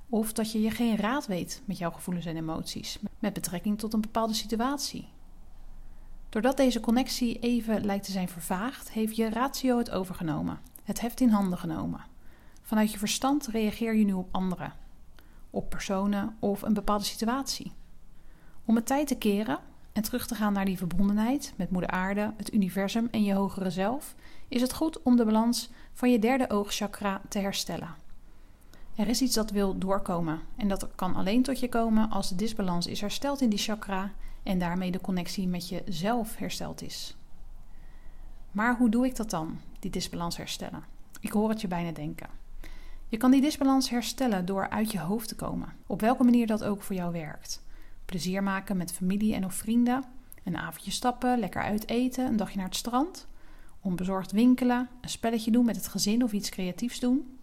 Of 0.08 0.32
dat 0.32 0.52
je 0.52 0.60
je 0.60 0.70
geen 0.70 0.96
raad 0.96 1.26
weet 1.26 1.62
met 1.64 1.78
jouw 1.78 1.90
gevoelens 1.90 2.26
en 2.26 2.36
emoties 2.36 2.98
met 3.18 3.32
betrekking 3.32 3.78
tot 3.78 3.92
een 3.92 4.00
bepaalde 4.00 4.34
situatie. 4.34 5.08
Doordat 6.34 6.56
deze 6.56 6.80
connectie 6.80 7.38
even 7.38 7.84
lijkt 7.84 8.04
te 8.04 8.12
zijn 8.12 8.28
vervaagd, 8.28 8.90
heeft 8.90 9.16
je 9.16 9.28
ratio 9.28 9.78
het 9.78 9.90
overgenomen, 9.90 10.58
het 10.82 11.00
heft 11.00 11.20
in 11.20 11.28
handen 11.28 11.58
genomen. 11.58 12.04
Vanuit 12.62 12.92
je 12.92 12.98
verstand 12.98 13.46
reageer 13.46 13.94
je 13.94 14.04
nu 14.04 14.12
op 14.12 14.28
anderen, 14.30 14.72
op 15.50 15.70
personen 15.70 16.36
of 16.38 16.62
een 16.62 16.74
bepaalde 16.74 17.04
situatie. 17.04 17.72
Om 18.64 18.74
het 18.76 18.86
tijd 18.86 19.06
te 19.06 19.14
keren 19.14 19.58
en 19.92 20.02
terug 20.02 20.26
te 20.26 20.34
gaan 20.34 20.52
naar 20.52 20.64
die 20.64 20.78
verbondenheid 20.78 21.52
met 21.56 21.70
Moeder 21.70 21.90
Aarde, 21.90 22.32
het 22.36 22.54
universum 22.54 23.08
en 23.10 23.24
je 23.24 23.34
hogere 23.34 23.70
zelf, 23.70 24.14
is 24.48 24.60
het 24.60 24.72
goed 24.72 25.02
om 25.02 25.16
de 25.16 25.24
balans 25.24 25.70
van 25.92 26.10
je 26.10 26.18
derde 26.18 26.50
oogchakra 26.50 27.20
te 27.28 27.38
herstellen. 27.38 27.94
Er 28.94 29.08
is 29.08 29.22
iets 29.22 29.34
dat 29.34 29.50
wil 29.50 29.78
doorkomen 29.78 30.40
en 30.56 30.68
dat 30.68 30.88
kan 30.94 31.14
alleen 31.14 31.42
tot 31.42 31.60
je 31.60 31.68
komen 31.68 32.10
als 32.10 32.28
de 32.28 32.34
disbalans 32.34 32.86
is 32.86 33.00
hersteld 33.00 33.40
in 33.40 33.50
die 33.50 33.58
chakra 33.58 34.12
en 34.44 34.58
daarmee 34.58 34.90
de 34.90 35.00
connectie 35.00 35.48
met 35.48 35.68
jezelf 35.68 36.36
hersteld 36.36 36.82
is. 36.82 37.16
Maar 38.52 38.76
hoe 38.76 38.88
doe 38.88 39.06
ik 39.06 39.16
dat 39.16 39.30
dan, 39.30 39.58
die 39.78 39.90
disbalans 39.90 40.36
herstellen? 40.36 40.84
Ik 41.20 41.32
hoor 41.32 41.48
het 41.48 41.60
je 41.60 41.68
bijna 41.68 41.92
denken. 41.92 42.28
Je 43.08 43.16
kan 43.16 43.30
die 43.30 43.40
disbalans 43.40 43.90
herstellen 43.90 44.46
door 44.46 44.70
uit 44.70 44.92
je 44.92 45.00
hoofd 45.00 45.28
te 45.28 45.34
komen, 45.34 45.72
op 45.86 46.00
welke 46.00 46.24
manier 46.24 46.46
dat 46.46 46.64
ook 46.64 46.82
voor 46.82 46.96
jou 46.96 47.12
werkt. 47.12 47.62
Plezier 48.04 48.42
maken 48.42 48.76
met 48.76 48.92
familie 48.92 49.34
en 49.34 49.44
of 49.44 49.54
vrienden, 49.54 50.04
een 50.44 50.56
avondje 50.56 50.90
stappen, 50.90 51.38
lekker 51.38 51.62
uit 51.62 51.88
eten, 51.88 52.26
een 52.26 52.36
dagje 52.36 52.56
naar 52.56 52.66
het 52.66 52.76
strand, 52.76 53.26
onbezorgd 53.80 54.32
winkelen, 54.32 54.88
een 55.00 55.08
spelletje 55.08 55.50
doen 55.50 55.64
met 55.64 55.76
het 55.76 55.88
gezin 55.88 56.22
of 56.22 56.32
iets 56.32 56.48
creatiefs 56.48 57.00
doen. 57.00 57.38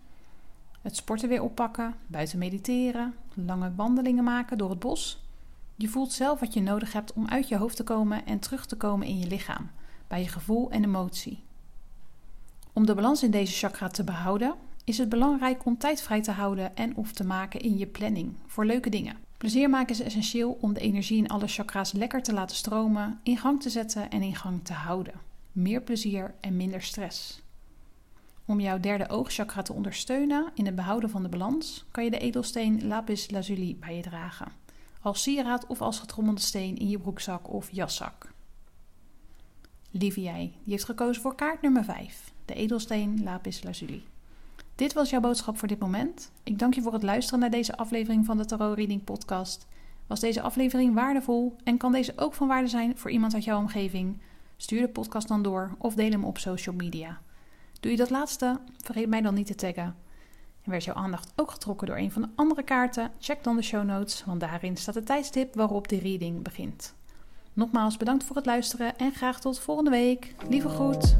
Het 0.82 0.96
sporten 0.96 1.30
weer 1.30 1.42
oppakken, 1.42 1.96
buiten 2.08 2.40
mediteren, 2.40 3.14
lange 3.34 3.76
wandelingen 3.76 4.24
maken 4.24 4.58
door 4.58 4.70
het 4.70 4.80
bos. 4.80 5.21
Je 5.82 5.88
voelt 5.88 6.12
zelf 6.12 6.40
wat 6.40 6.54
je 6.54 6.62
nodig 6.62 6.94
hebt 6.94 7.14
om 7.14 7.28
uit 7.28 7.48
je 7.48 7.58
hoofd 7.58 7.76
te 7.76 7.84
komen 7.84 8.26
en 8.26 8.40
terug 8.40 8.66
te 8.66 8.78
komen 8.78 9.08
in 9.08 9.20
je 9.20 9.28
lichaam, 9.28 9.72
bij 10.08 10.22
je 10.22 10.28
gevoel 10.28 10.72
en 10.72 10.84
emotie. 10.84 11.44
Om 12.74 12.86
de 12.86 12.96
balans 12.96 13.24
in 13.24 13.32
deze 13.32 13.54
chakra 13.54 13.88
te 13.88 14.04
behouden, 14.04 14.56
is 14.84 14.98
het 14.98 15.10
belangrijk 15.10 15.66
om 15.66 15.78
tijd 15.78 16.02
vrij 16.02 16.22
te 16.22 16.32
houden 16.32 16.76
en 16.76 16.96
of 16.96 17.12
te 17.12 17.26
maken 17.26 17.60
in 17.60 17.78
je 17.78 17.88
planning 17.88 18.36
voor 18.48 18.66
leuke 18.66 18.90
dingen. 18.90 19.18
Plezier 19.38 19.70
maken 19.70 19.94
is 19.96 20.02
essentieel 20.02 20.58
om 20.62 20.74
de 20.74 20.80
energie 20.80 21.18
in 21.18 21.28
alle 21.28 21.48
chakra's 21.48 21.92
lekker 21.92 22.24
te 22.24 22.34
laten 22.34 22.56
stromen, 22.56 23.20
in 23.24 23.38
gang 23.38 23.62
te 23.62 23.70
zetten 23.70 24.10
en 24.10 24.22
in 24.22 24.36
gang 24.36 24.64
te 24.64 24.74
houden. 24.74 25.14
Meer 25.52 25.82
plezier 25.82 26.36
en 26.40 26.58
minder 26.58 26.82
stress. 26.82 27.42
Om 28.46 28.60
jouw 28.60 28.80
derde 28.80 29.10
oogchakra 29.10 29.62
te 29.62 29.74
ondersteunen 29.74 30.52
in 30.54 30.66
het 30.66 30.76
behouden 30.76 31.10
van 31.10 31.24
de 31.24 31.30
balans, 31.30 31.86
kan 31.92 32.04
je 32.04 32.10
de 32.10 32.20
edelsteen 32.20 32.88
lapis 32.88 33.32
lazuli 33.32 33.76
bij 33.76 33.96
je 33.96 34.02
dragen. 34.02 34.61
Als 35.02 35.22
sieraad 35.22 35.68
of 35.68 35.82
als 35.82 36.00
getrommelde 36.00 36.42
steen 36.42 36.78
in 36.78 36.90
je 36.90 37.00
broekzak 37.00 37.50
of 37.54 37.72
jaszak. 37.72 38.34
Lieve 39.92 40.22
jij, 40.22 40.54
die 40.64 40.72
heeft 40.74 40.84
gekozen 40.84 41.22
voor 41.22 41.36
kaart 41.36 41.62
nummer 41.62 41.84
5, 41.84 42.34
de 42.46 42.54
edelsteen 42.54 43.24
lapis 43.24 43.64
lazuli. 43.64 44.04
Dit 44.76 44.94
was 44.94 45.10
jouw 45.10 45.20
boodschap 45.20 45.58
voor 45.58 45.68
dit 45.68 45.80
moment. 45.80 46.32
Ik 46.44 46.60
dank 46.60 46.74
je 46.74 46.82
voor 46.82 46.94
het 46.94 47.04
luisteren 47.04 47.40
naar 47.40 47.50
deze 47.50 47.78
aflevering 47.78 48.26
van 48.26 48.38
de 48.38 48.46
Tarot 48.46 48.78
Reading 48.78 49.04
Podcast. 49.04 49.68
Was 50.08 50.20
deze 50.20 50.42
aflevering 50.42 50.94
waardevol 50.94 51.56
en 51.64 51.78
kan 51.78 51.92
deze 51.92 52.14
ook 52.16 52.34
van 52.34 52.48
waarde 52.48 52.68
zijn 52.68 52.98
voor 52.98 53.12
iemand 53.12 53.34
uit 53.34 53.44
jouw 53.44 53.60
omgeving? 53.60 54.22
Stuur 54.58 54.82
de 54.82 54.90
podcast 54.90 55.28
dan 55.28 55.42
door 55.42 55.76
of 55.78 55.96
deel 55.96 56.12
hem 56.12 56.24
op 56.24 56.38
social 56.38 56.76
media. 56.76 57.22
Doe 57.80 57.92
je 57.92 57.98
dat 57.98 58.10
laatste, 58.10 58.60
vergeet 58.78 59.10
mij 59.10 59.22
dan 59.22 59.34
niet 59.34 59.48
te 59.48 59.56
taggen. 59.56 59.96
En 60.64 60.72
werd 60.72 60.84
jouw 60.84 60.96
aandacht 60.96 61.32
ook 61.36 61.52
getrokken 61.52 61.88
door 61.88 61.98
een 61.98 62.12
van 62.12 62.22
de 62.22 62.28
andere 62.36 62.64
kaarten? 62.64 63.12
Check 63.20 63.44
dan 63.44 63.56
de 63.56 63.62
show 63.62 63.84
notes, 63.84 64.24
want 64.26 64.40
daarin 64.40 64.78
staat 64.78 64.94
de 64.94 65.04
tijdstip 65.04 65.56
waarop 65.56 65.88
de 65.88 66.00
reading 66.00 66.44
begint. 66.44 66.94
Nogmaals 67.54 67.98
bedankt 67.98 68.24
voor 68.24 68.36
het 68.36 68.46
luisteren 68.46 68.98
en 68.98 69.12
graag 69.12 69.40
tot 69.40 69.60
volgende 69.60 69.90
week. 69.90 70.36
Lieve 70.50 70.70
groet. 70.70 71.16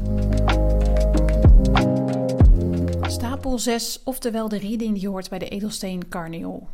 Stapel 3.12 3.58
6, 3.58 4.00
oftewel 4.04 4.48
de 4.48 4.58
reading 4.58 4.98
die 4.98 5.08
hoort 5.08 5.28
bij 5.28 5.38
de 5.38 5.48
edelsteen 5.48 6.08
Carniol. 6.08 6.68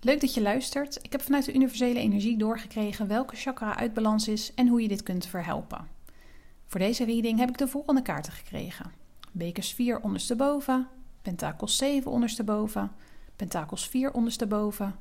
Leuk 0.00 0.20
dat 0.20 0.34
je 0.34 0.42
luistert. 0.42 0.98
Ik 1.02 1.12
heb 1.12 1.20
vanuit 1.22 1.44
de 1.44 1.54
universele 1.54 1.98
energie 1.98 2.36
doorgekregen 2.36 3.08
welke 3.08 3.36
chakra 3.36 3.76
uit 3.76 3.94
balans 3.94 4.28
is 4.28 4.54
en 4.54 4.68
hoe 4.68 4.82
je 4.82 4.88
dit 4.88 5.02
kunt 5.02 5.26
verhelpen. 5.26 5.88
Voor 6.66 6.80
deze 6.80 7.04
reading 7.04 7.38
heb 7.38 7.48
ik 7.48 7.58
de 7.58 7.68
volgende 7.68 8.02
kaarten 8.02 8.32
gekregen. 8.32 8.92
Bekers 9.32 9.72
4 9.72 10.00
ondersteboven, 10.00 10.88
Pentakels 11.24 11.76
7 11.76 12.10
ondersteboven, 12.10 12.92
Pentakels 13.36 13.88
4 13.88 14.12
ondersteboven, 14.12 14.94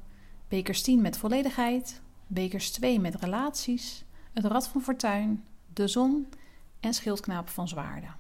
Bekers 0.48 0.82
10 0.82 1.02
met 1.02 1.18
volledigheid, 1.18 2.02
Bekers 2.28 2.72
2 2.72 3.00
met 3.00 3.16
relaties, 3.16 4.06
het 4.34 4.46
Rad 4.46 4.68
van 4.68 4.82
Fortuin, 4.82 5.44
de 5.74 5.88
Zon. 5.88 6.28
En 6.80 6.94
Schildknaap 6.94 7.50
van 7.50 7.68
Zwaarden. 7.68 8.16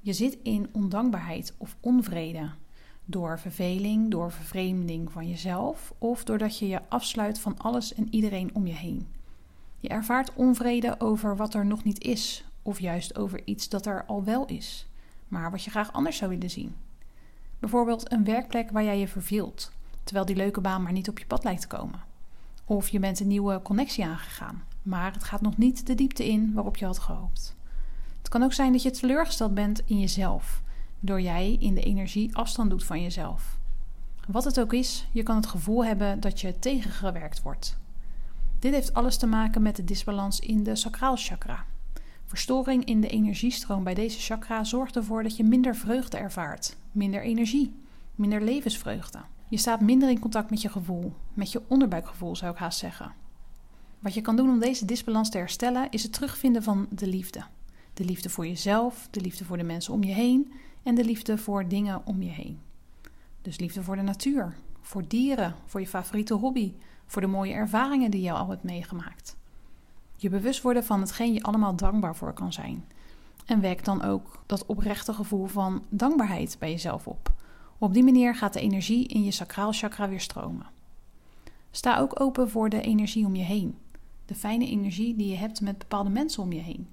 Je 0.00 0.12
zit 0.12 0.38
in 0.42 0.68
ondankbaarheid 0.72 1.54
of 1.58 1.76
onvrede. 1.80 2.50
Door 3.04 3.38
verveling, 3.38 4.10
door 4.10 4.32
vervreemding 4.32 5.12
van 5.12 5.28
jezelf 5.28 5.92
of 5.98 6.24
doordat 6.24 6.58
je 6.58 6.68
je 6.68 6.88
afsluit 6.88 7.40
van 7.40 7.58
alles 7.58 7.94
en 7.94 8.06
iedereen 8.10 8.54
om 8.54 8.66
je 8.66 8.74
heen. 8.74 9.08
Je 9.78 9.88
ervaart 9.88 10.34
onvrede 10.34 11.00
over 11.00 11.36
wat 11.36 11.54
er 11.54 11.66
nog 11.66 11.84
niet 11.84 12.02
is, 12.02 12.44
of 12.62 12.80
juist 12.80 13.18
over 13.18 13.40
iets 13.44 13.68
dat 13.68 13.86
er 13.86 14.04
al 14.06 14.24
wel 14.24 14.46
is, 14.46 14.88
maar 15.28 15.50
wat 15.50 15.64
je 15.64 15.70
graag 15.70 15.92
anders 15.92 16.16
zou 16.16 16.30
willen 16.30 16.50
zien. 16.50 16.74
Bijvoorbeeld 17.58 18.12
een 18.12 18.24
werkplek 18.24 18.70
waar 18.70 18.84
jij 18.84 18.98
je 18.98 19.08
verveelt, 19.08 19.72
terwijl 20.04 20.26
die 20.26 20.36
leuke 20.36 20.60
baan 20.60 20.82
maar 20.82 20.92
niet 20.92 21.08
op 21.08 21.18
je 21.18 21.26
pad 21.26 21.44
lijkt 21.44 21.60
te 21.60 21.66
komen. 21.66 22.00
Of 22.64 22.88
je 22.88 22.98
bent 22.98 23.20
een 23.20 23.26
nieuwe 23.26 23.62
connectie 23.62 24.04
aangegaan, 24.04 24.64
maar 24.82 25.12
het 25.12 25.24
gaat 25.24 25.40
nog 25.40 25.56
niet 25.56 25.86
de 25.86 25.94
diepte 25.94 26.28
in 26.28 26.52
waarop 26.54 26.76
je 26.76 26.84
had 26.84 26.98
gehoopt. 26.98 27.56
Het 28.18 28.28
kan 28.28 28.42
ook 28.42 28.52
zijn 28.52 28.72
dat 28.72 28.82
je 28.82 28.90
teleurgesteld 28.90 29.54
bent 29.54 29.82
in 29.84 30.00
jezelf, 30.00 30.62
door 31.00 31.20
jij 31.20 31.56
in 31.60 31.74
de 31.74 31.82
energie 31.82 32.36
afstand 32.36 32.70
doet 32.70 32.84
van 32.84 33.02
jezelf. 33.02 33.58
Wat 34.26 34.44
het 34.44 34.60
ook 34.60 34.72
is, 34.72 35.08
je 35.12 35.22
kan 35.22 35.36
het 35.36 35.46
gevoel 35.46 35.84
hebben 35.84 36.20
dat 36.20 36.40
je 36.40 36.58
tegengewerkt 36.58 37.42
wordt. 37.42 37.78
Dit 38.58 38.72
heeft 38.72 38.94
alles 38.94 39.16
te 39.16 39.26
maken 39.26 39.62
met 39.62 39.76
de 39.76 39.84
disbalans 39.84 40.40
in 40.40 40.62
de 40.62 40.76
sacraal 40.76 41.16
chakra. 41.16 41.64
Verstoring 42.28 42.84
in 42.84 43.00
de 43.00 43.08
energiestroom 43.08 43.84
bij 43.84 43.94
deze 43.94 44.18
chakra 44.18 44.64
zorgt 44.64 44.96
ervoor 44.96 45.22
dat 45.22 45.36
je 45.36 45.44
minder 45.44 45.76
vreugde 45.76 46.16
ervaart, 46.16 46.76
minder 46.92 47.22
energie, 47.22 47.72
minder 48.14 48.42
levensvreugde. 48.42 49.18
Je 49.48 49.56
staat 49.56 49.80
minder 49.80 50.10
in 50.10 50.18
contact 50.18 50.50
met 50.50 50.62
je 50.62 50.68
gevoel, 50.68 51.12
met 51.34 51.52
je 51.52 51.62
onderbuikgevoel 51.68 52.36
zou 52.36 52.52
ik 52.52 52.58
haast 52.58 52.78
zeggen. 52.78 53.12
Wat 53.98 54.14
je 54.14 54.20
kan 54.20 54.36
doen 54.36 54.50
om 54.50 54.58
deze 54.58 54.84
disbalans 54.84 55.30
te 55.30 55.38
herstellen 55.38 55.90
is 55.90 56.02
het 56.02 56.12
terugvinden 56.12 56.62
van 56.62 56.86
de 56.90 57.06
liefde. 57.06 57.42
De 57.94 58.04
liefde 58.04 58.28
voor 58.28 58.46
jezelf, 58.46 59.08
de 59.10 59.20
liefde 59.20 59.44
voor 59.44 59.56
de 59.56 59.62
mensen 59.62 59.94
om 59.94 60.04
je 60.04 60.12
heen 60.12 60.52
en 60.82 60.94
de 60.94 61.04
liefde 61.04 61.38
voor 61.38 61.68
dingen 61.68 62.06
om 62.06 62.22
je 62.22 62.30
heen. 62.30 62.60
Dus 63.42 63.58
liefde 63.58 63.82
voor 63.82 63.96
de 63.96 64.02
natuur, 64.02 64.56
voor 64.80 65.08
dieren, 65.08 65.54
voor 65.66 65.80
je 65.80 65.88
favoriete 65.88 66.34
hobby, 66.34 66.72
voor 67.06 67.22
de 67.22 67.28
mooie 67.28 67.52
ervaringen 67.52 68.10
die 68.10 68.22
je 68.22 68.32
al 68.32 68.48
hebt 68.48 68.62
meegemaakt. 68.62 69.36
Je 70.20 70.28
bewust 70.28 70.62
worden 70.62 70.84
van 70.84 71.00
hetgeen 71.00 71.32
je 71.32 71.42
allemaal 71.42 71.76
dankbaar 71.76 72.16
voor 72.16 72.32
kan 72.32 72.52
zijn. 72.52 72.84
En 73.46 73.60
wek 73.60 73.84
dan 73.84 74.02
ook 74.02 74.42
dat 74.46 74.66
oprechte 74.66 75.12
gevoel 75.12 75.46
van 75.46 75.82
dankbaarheid 75.88 76.56
bij 76.58 76.70
jezelf 76.70 77.06
op. 77.06 77.32
Op 77.78 77.94
die 77.94 78.04
manier 78.04 78.34
gaat 78.34 78.52
de 78.52 78.60
energie 78.60 79.06
in 79.06 79.24
je 79.24 79.30
sacraal 79.30 79.72
chakra 79.72 80.08
weer 80.08 80.20
stromen. 80.20 80.66
Sta 81.70 81.98
ook 81.98 82.20
open 82.20 82.50
voor 82.50 82.68
de 82.68 82.80
energie 82.80 83.26
om 83.26 83.34
je 83.34 83.44
heen. 83.44 83.76
De 84.24 84.34
fijne 84.34 84.66
energie 84.66 85.16
die 85.16 85.28
je 85.28 85.36
hebt 85.36 85.60
met 85.60 85.78
bepaalde 85.78 86.10
mensen 86.10 86.42
om 86.42 86.52
je 86.52 86.60
heen. 86.60 86.88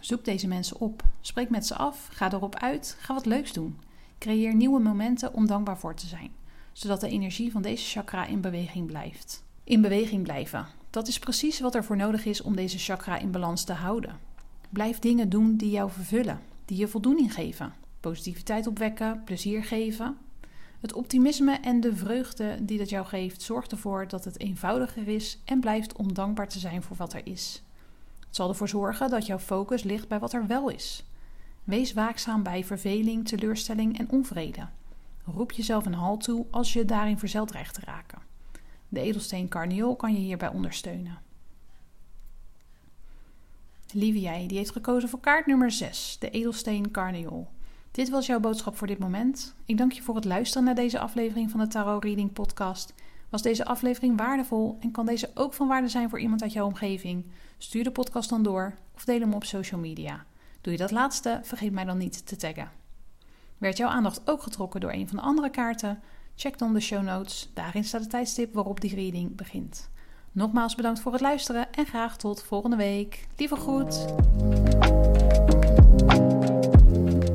Zoek 0.00 0.24
deze 0.24 0.48
mensen 0.48 0.80
op. 0.80 1.02
Spreek 1.20 1.50
met 1.50 1.66
ze 1.66 1.74
af. 1.74 2.08
Ga 2.12 2.32
erop 2.32 2.56
uit. 2.56 2.96
Ga 3.00 3.14
wat 3.14 3.26
leuks 3.26 3.52
doen. 3.52 3.78
Creëer 4.18 4.54
nieuwe 4.54 4.80
momenten 4.80 5.34
om 5.34 5.46
dankbaar 5.46 5.78
voor 5.78 5.94
te 5.94 6.06
zijn, 6.06 6.30
zodat 6.72 7.00
de 7.00 7.08
energie 7.08 7.52
van 7.52 7.62
deze 7.62 7.84
chakra 7.84 8.26
in 8.26 8.40
beweging 8.40 8.86
blijft. 8.86 9.44
In 9.64 9.80
beweging 9.80 10.22
blijven. 10.22 10.66
Dat 10.90 11.08
is 11.08 11.18
precies 11.18 11.60
wat 11.60 11.74
er 11.74 11.84
voor 11.84 11.96
nodig 11.96 12.24
is 12.24 12.42
om 12.42 12.56
deze 12.56 12.78
chakra 12.78 13.18
in 13.18 13.30
balans 13.30 13.64
te 13.64 13.72
houden. 13.72 14.18
Blijf 14.70 14.98
dingen 14.98 15.28
doen 15.28 15.56
die 15.56 15.70
jou 15.70 15.90
vervullen, 15.90 16.40
die 16.64 16.78
je 16.78 16.88
voldoening 16.88 17.34
geven. 17.34 17.72
Positiviteit 18.00 18.66
opwekken, 18.66 19.24
plezier 19.24 19.64
geven. 19.64 20.18
Het 20.80 20.92
optimisme 20.92 21.52
en 21.52 21.80
de 21.80 21.96
vreugde 21.96 22.56
die 22.60 22.78
dat 22.78 22.88
jou 22.88 23.06
geeft 23.06 23.42
zorgt 23.42 23.72
ervoor 23.72 24.08
dat 24.08 24.24
het 24.24 24.40
eenvoudiger 24.40 25.08
is 25.08 25.38
en 25.44 25.60
blijft 25.60 25.96
om 25.96 26.14
dankbaar 26.14 26.48
te 26.48 26.58
zijn 26.58 26.82
voor 26.82 26.96
wat 26.96 27.12
er 27.12 27.26
is. 27.26 27.62
Het 28.26 28.36
zal 28.36 28.48
ervoor 28.48 28.68
zorgen 28.68 29.10
dat 29.10 29.26
jouw 29.26 29.38
focus 29.38 29.82
ligt 29.82 30.08
bij 30.08 30.18
wat 30.18 30.32
er 30.32 30.46
wel 30.46 30.68
is. 30.68 31.04
Wees 31.64 31.92
waakzaam 31.92 32.42
bij 32.42 32.64
verveling, 32.64 33.28
teleurstelling 33.28 33.98
en 33.98 34.10
onvrede. 34.10 34.68
Roep 35.24 35.52
jezelf 35.52 35.86
een 35.86 35.94
halt 35.94 36.22
toe 36.22 36.46
als 36.50 36.72
je 36.72 36.84
daarin 36.84 37.18
verzeld 37.18 37.48
dreigt 37.48 37.74
te 37.74 37.80
raken. 37.84 38.19
De 38.92 39.00
edelsteen 39.00 39.48
carniol 39.48 39.96
kan 39.96 40.12
je 40.12 40.18
hierbij 40.18 40.48
ondersteunen. 40.48 41.18
Lieve 43.92 44.20
jij, 44.20 44.46
die 44.46 44.56
heeft 44.56 44.70
gekozen 44.70 45.08
voor 45.08 45.20
kaart 45.20 45.46
nummer 45.46 45.70
6, 45.70 46.16
de 46.18 46.30
edelsteen 46.30 46.90
carniol. 46.90 47.48
Dit 47.90 48.08
was 48.08 48.26
jouw 48.26 48.40
boodschap 48.40 48.76
voor 48.76 48.86
dit 48.86 48.98
moment. 48.98 49.54
Ik 49.64 49.78
dank 49.78 49.92
je 49.92 50.02
voor 50.02 50.14
het 50.14 50.24
luisteren 50.24 50.64
naar 50.64 50.74
deze 50.74 50.98
aflevering 50.98 51.50
van 51.50 51.60
de 51.60 51.66
Tarot 51.66 52.04
Reading 52.04 52.32
Podcast. 52.32 52.94
Was 53.28 53.42
deze 53.42 53.64
aflevering 53.64 54.18
waardevol 54.18 54.76
en 54.80 54.90
kan 54.90 55.06
deze 55.06 55.30
ook 55.34 55.54
van 55.54 55.68
waarde 55.68 55.88
zijn 55.88 56.10
voor 56.10 56.20
iemand 56.20 56.42
uit 56.42 56.52
jouw 56.52 56.66
omgeving? 56.66 57.26
Stuur 57.58 57.84
de 57.84 57.90
podcast 57.90 58.28
dan 58.28 58.42
door 58.42 58.74
of 58.94 59.04
deel 59.04 59.20
hem 59.20 59.34
op 59.34 59.44
social 59.44 59.80
media. 59.80 60.24
Doe 60.60 60.72
je 60.72 60.78
dat 60.78 60.90
laatste, 60.90 61.40
vergeet 61.42 61.72
mij 61.72 61.84
dan 61.84 61.98
niet 61.98 62.26
te 62.26 62.36
taggen. 62.36 62.70
Werd 63.58 63.76
jouw 63.76 63.88
aandacht 63.88 64.30
ook 64.30 64.42
getrokken 64.42 64.80
door 64.80 64.92
een 64.92 65.08
van 65.08 65.16
de 65.16 65.22
andere 65.22 65.50
kaarten? 65.50 66.02
Check 66.40 66.58
dan 66.58 66.72
de 66.72 66.80
show 66.80 67.02
notes. 67.02 67.50
Daarin 67.54 67.84
staat 67.84 68.00
het 68.00 68.10
tijdstip 68.10 68.54
waarop 68.54 68.80
die 68.80 68.94
reading 68.94 69.36
begint. 69.36 69.90
Nogmaals 70.32 70.74
bedankt 70.74 71.00
voor 71.00 71.12
het 71.12 71.20
luisteren 71.20 71.72
en 71.72 71.86
graag 71.86 72.16
tot 72.16 72.42
volgende 72.42 72.76
week. 72.76 73.26
Lieve 73.36 73.56
groet. 73.56 74.06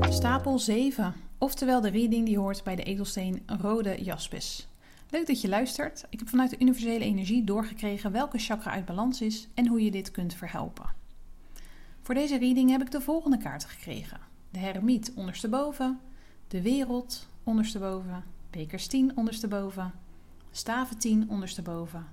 Stapel 0.10 0.60
7, 0.60 1.13
oftewel 1.38 1.82
de 1.82 1.89
reading 1.89 2.26
die 2.26 2.38
hoort 2.38 2.63
bij 2.63 2.76
de 2.76 2.84
edelsteen 2.84 3.44
rode 3.62 4.04
jaspis. 4.04 4.68
Leuk 5.10 5.28
dat 5.28 5.41
je 5.41 5.50
luistert. 5.50 6.06
Ik 6.10 6.20
heb 6.20 6.30
vanuit 6.30 6.50
de 6.50 6.60
universele 6.60 7.04
energie 7.04 7.44
doorgekregen 7.44 8.12
welke 8.12 8.38
chakra 8.38 8.72
uit 8.72 8.86
balans 8.86 9.22
is 9.22 9.48
en 9.54 9.68
hoe 9.68 9.84
je 9.84 9.91
dit 9.91 10.12
kunt 10.12 10.34
verhelpen. 10.34 10.89
Voor 12.02 12.15
deze 12.15 12.38
reading 12.38 12.70
heb 12.70 12.82
ik 12.82 12.91
de 12.91 13.02
volgende 13.02 13.38
kaarten 13.38 13.70
gekregen: 13.70 14.20
de 14.50 14.60
heremiet 14.60 15.12
ondersteboven, 15.15 16.00
de 16.48 16.62
wereld 16.62 17.28
ondersteboven, 17.44 18.24
bekers 18.56 18.88
10 18.88 19.18
ondersteboven, 19.18 19.94
staven 20.52 20.98
10 20.98 21.30
ondersteboven, 21.30 22.08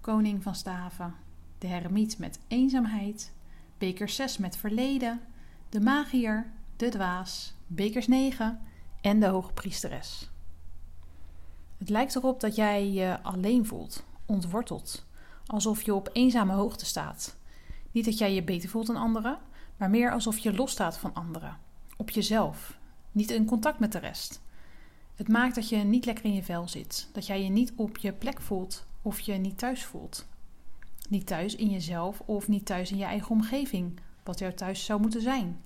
koning 0.00 0.42
van 0.42 0.54
staven, 0.54 1.14
de 1.58 1.66
heremiet 1.66 2.18
met 2.18 2.38
eenzaamheid, 2.48 3.32
beker 3.78 4.08
6 4.08 4.38
met 4.38 4.56
verleden, 4.56 5.20
de 5.68 5.80
magier, 5.80 6.52
de 6.76 6.88
dwaas, 6.88 7.54
bekers 7.66 8.06
9 8.06 8.60
en 9.00 9.20
de 9.20 9.26
hoge 9.26 9.52
priesteres. 9.52 10.30
Het 11.78 11.88
lijkt 11.88 12.16
erop 12.16 12.40
dat 12.40 12.56
jij 12.56 12.90
je 12.90 13.22
alleen 13.22 13.66
voelt, 13.66 14.04
ontworteld, 14.24 15.06
alsof 15.46 15.82
je 15.82 15.94
op 15.94 16.10
eenzame 16.12 16.52
hoogte 16.52 16.86
staat. 16.86 17.36
Niet 17.90 18.04
dat 18.04 18.18
jij 18.18 18.34
je 18.34 18.42
beter 18.42 18.68
voelt 18.68 18.86
dan 18.86 18.96
anderen, 18.96 19.38
maar 19.76 19.90
meer 19.90 20.12
alsof 20.12 20.38
je 20.38 20.54
losstaat 20.54 20.98
van 20.98 21.14
anderen, 21.14 21.58
op 21.96 22.10
jezelf, 22.10 22.78
niet 23.12 23.30
in 23.30 23.44
contact 23.44 23.78
met 23.78 23.92
de 23.92 23.98
rest. 23.98 24.44
Het 25.16 25.28
maakt 25.28 25.54
dat 25.54 25.68
je 25.68 25.76
niet 25.76 26.04
lekker 26.04 26.24
in 26.24 26.34
je 26.34 26.42
vel 26.42 26.68
zit, 26.68 27.08
dat 27.12 27.26
jij 27.26 27.42
je 27.42 27.48
niet 27.48 27.72
op 27.76 27.96
je 27.96 28.12
plek 28.12 28.40
voelt 28.40 28.86
of 29.02 29.20
je 29.20 29.32
niet 29.32 29.58
thuis 29.58 29.84
voelt. 29.84 30.26
Niet 31.08 31.26
thuis 31.26 31.56
in 31.56 31.70
jezelf 31.70 32.20
of 32.20 32.48
niet 32.48 32.66
thuis 32.66 32.90
in 32.90 32.98
je 32.98 33.04
eigen 33.04 33.30
omgeving, 33.30 34.00
wat 34.22 34.38
jouw 34.38 34.54
thuis 34.54 34.84
zou 34.84 35.00
moeten 35.00 35.20
zijn. 35.20 35.60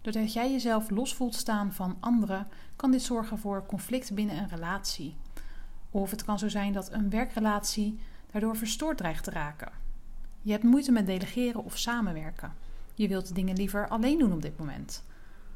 Doordat 0.00 0.32
jij 0.32 0.50
jezelf 0.50 0.90
los 0.90 1.14
voelt 1.14 1.34
staan 1.34 1.72
van 1.72 1.96
anderen, 2.00 2.46
kan 2.76 2.90
dit 2.90 3.02
zorgen 3.02 3.38
voor 3.38 3.66
conflict 3.66 4.14
binnen 4.14 4.36
een 4.36 4.48
relatie. 4.48 5.16
Of 5.90 6.10
het 6.10 6.24
kan 6.24 6.38
zo 6.38 6.48
zijn 6.48 6.72
dat 6.72 6.92
een 6.92 7.10
werkrelatie 7.10 7.98
daardoor 8.30 8.56
verstoord 8.56 8.96
dreigt 8.96 9.24
te 9.24 9.30
raken. 9.30 9.72
Je 10.42 10.50
hebt 10.50 10.64
moeite 10.64 10.92
met 10.92 11.06
delegeren 11.06 11.64
of 11.64 11.78
samenwerken. 11.78 12.52
Je 12.94 13.08
wilt 13.08 13.34
dingen 13.34 13.56
liever 13.56 13.88
alleen 13.88 14.18
doen 14.18 14.32
op 14.32 14.42
dit 14.42 14.58
moment. 14.58 15.02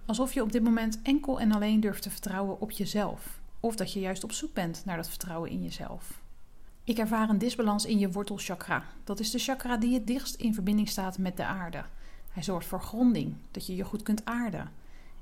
Alsof 0.07 0.35
je 0.35 0.43
op 0.43 0.53
dit 0.53 0.63
moment 0.63 1.03
enkel 1.03 1.41
en 1.41 1.53
alleen 1.53 1.81
durft 1.81 2.03
te 2.03 2.11
vertrouwen 2.11 2.61
op 2.61 2.71
jezelf. 2.71 3.41
Of 3.61 3.77
dat 3.77 3.93
je 3.93 4.01
juist 4.01 4.25
op 4.25 4.33
zoek 4.33 4.55
bent 4.55 4.83
naar 4.85 4.97
dat 4.97 5.09
vertrouwen 5.09 5.51
in 5.51 5.63
jezelf. 5.63 6.21
Ik 6.85 6.99
ervaar 6.99 7.29
een 7.29 7.39
disbalans 7.39 7.85
in 7.85 7.99
je 7.99 8.11
wortelchakra. 8.11 8.85
Dat 9.05 9.21
is 9.21 9.31
de 9.31 9.39
chakra 9.39 9.77
die 9.77 9.95
het 9.95 10.07
dichtst 10.07 10.35
in 10.35 10.55
verbinding 10.55 10.89
staat 10.89 11.19
met 11.19 11.37
de 11.37 11.45
aarde. 11.45 11.85
Hij 12.31 12.43
zorgt 12.43 12.67
voor 12.67 12.81
gronding, 12.81 13.35
dat 13.51 13.67
je 13.67 13.77
je 13.77 13.85
goed 13.85 14.03
kunt 14.03 14.25
aarden. 14.25 14.71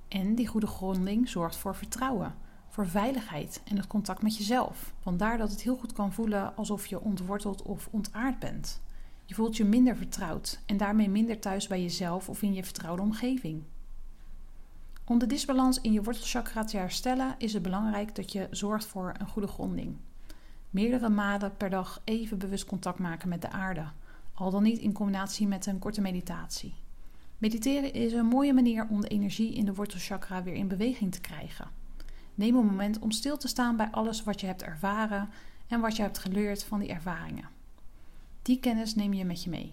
En 0.09 0.35
die 0.35 0.47
goede 0.47 0.67
gronding 0.67 1.29
zorgt 1.29 1.57
voor 1.57 1.75
vertrouwen, 1.75 2.35
voor 2.69 2.89
veiligheid 2.89 3.61
en 3.65 3.77
het 3.77 3.87
contact 3.87 4.23
met 4.23 4.37
jezelf. 4.37 4.93
Vandaar 5.01 5.39
dat 5.39 5.51
het 5.51 5.63
heel 5.63 5.77
goed 5.77 5.93
kan 5.93 6.13
voelen 6.13 6.57
alsof 6.57 6.87
je 6.87 7.01
ontworteld 7.01 7.63
of 7.63 7.89
ontaard 7.91 8.39
bent. 8.39 8.81
Je 9.25 9.35
voelt 9.35 9.57
je 9.57 9.65
minder 9.65 9.97
vertrouwd 9.97 10.61
en 10.67 10.77
daarmee 10.77 11.09
minder 11.09 11.39
thuis 11.39 11.67
bij 11.67 11.83
jezelf 11.83 12.29
of 12.29 12.43
in 12.43 12.55
je 12.55 12.65
vertrouwde 12.65 13.03
omgeving. 13.03 13.63
Om 15.11 15.19
de 15.19 15.27
disbalans 15.27 15.81
in 15.81 15.93
je 15.93 16.03
wortelchakra 16.03 16.65
te 16.65 16.77
herstellen 16.77 17.35
is 17.39 17.53
het 17.53 17.63
belangrijk 17.63 18.15
dat 18.15 18.33
je 18.33 18.47
zorgt 18.51 18.85
voor 18.85 19.15
een 19.19 19.29
goede 19.29 19.49
gronding. 19.49 19.97
Meerdere 20.71 21.09
malen 21.09 21.57
per 21.57 21.71
dag 21.71 22.01
even 22.05 22.39
bewust 22.39 22.65
contact 22.65 22.99
maken 22.99 23.29
met 23.29 23.43
de 23.43 23.51
aarde, 23.51 23.85
al 24.35 24.51
dan 24.51 24.63
niet 24.63 24.79
in 24.79 24.93
combinatie 24.93 25.47
met 25.47 25.67
een 25.67 25.79
korte 25.79 26.01
meditatie. 26.01 26.75
Mediteren 27.39 27.93
is 27.93 28.13
een 28.13 28.27
mooie 28.27 28.53
manier 28.53 28.87
om 28.91 29.01
de 29.01 29.09
energie 29.09 29.55
in 29.55 29.65
de 29.65 29.75
wortelchakra 29.75 30.43
weer 30.43 30.55
in 30.55 30.69
beweging 30.69 31.13
te 31.13 31.21
krijgen. 31.21 31.69
Neem 32.35 32.57
een 32.57 32.67
moment 32.67 32.99
om 32.99 33.11
stil 33.11 33.37
te 33.37 33.49
staan 33.49 33.77
bij 33.77 33.89
alles 33.91 34.23
wat 34.23 34.41
je 34.41 34.47
hebt 34.47 34.63
ervaren 34.63 35.29
en 35.67 35.81
wat 35.81 35.97
je 35.97 36.03
hebt 36.03 36.19
geleerd 36.19 36.65
van 36.65 36.79
die 36.79 36.89
ervaringen. 36.89 37.49
Die 38.43 38.61
kennis 38.61 38.95
neem 38.95 39.13
je 39.13 39.25
met 39.25 39.43
je 39.43 39.51
mee. 39.51 39.73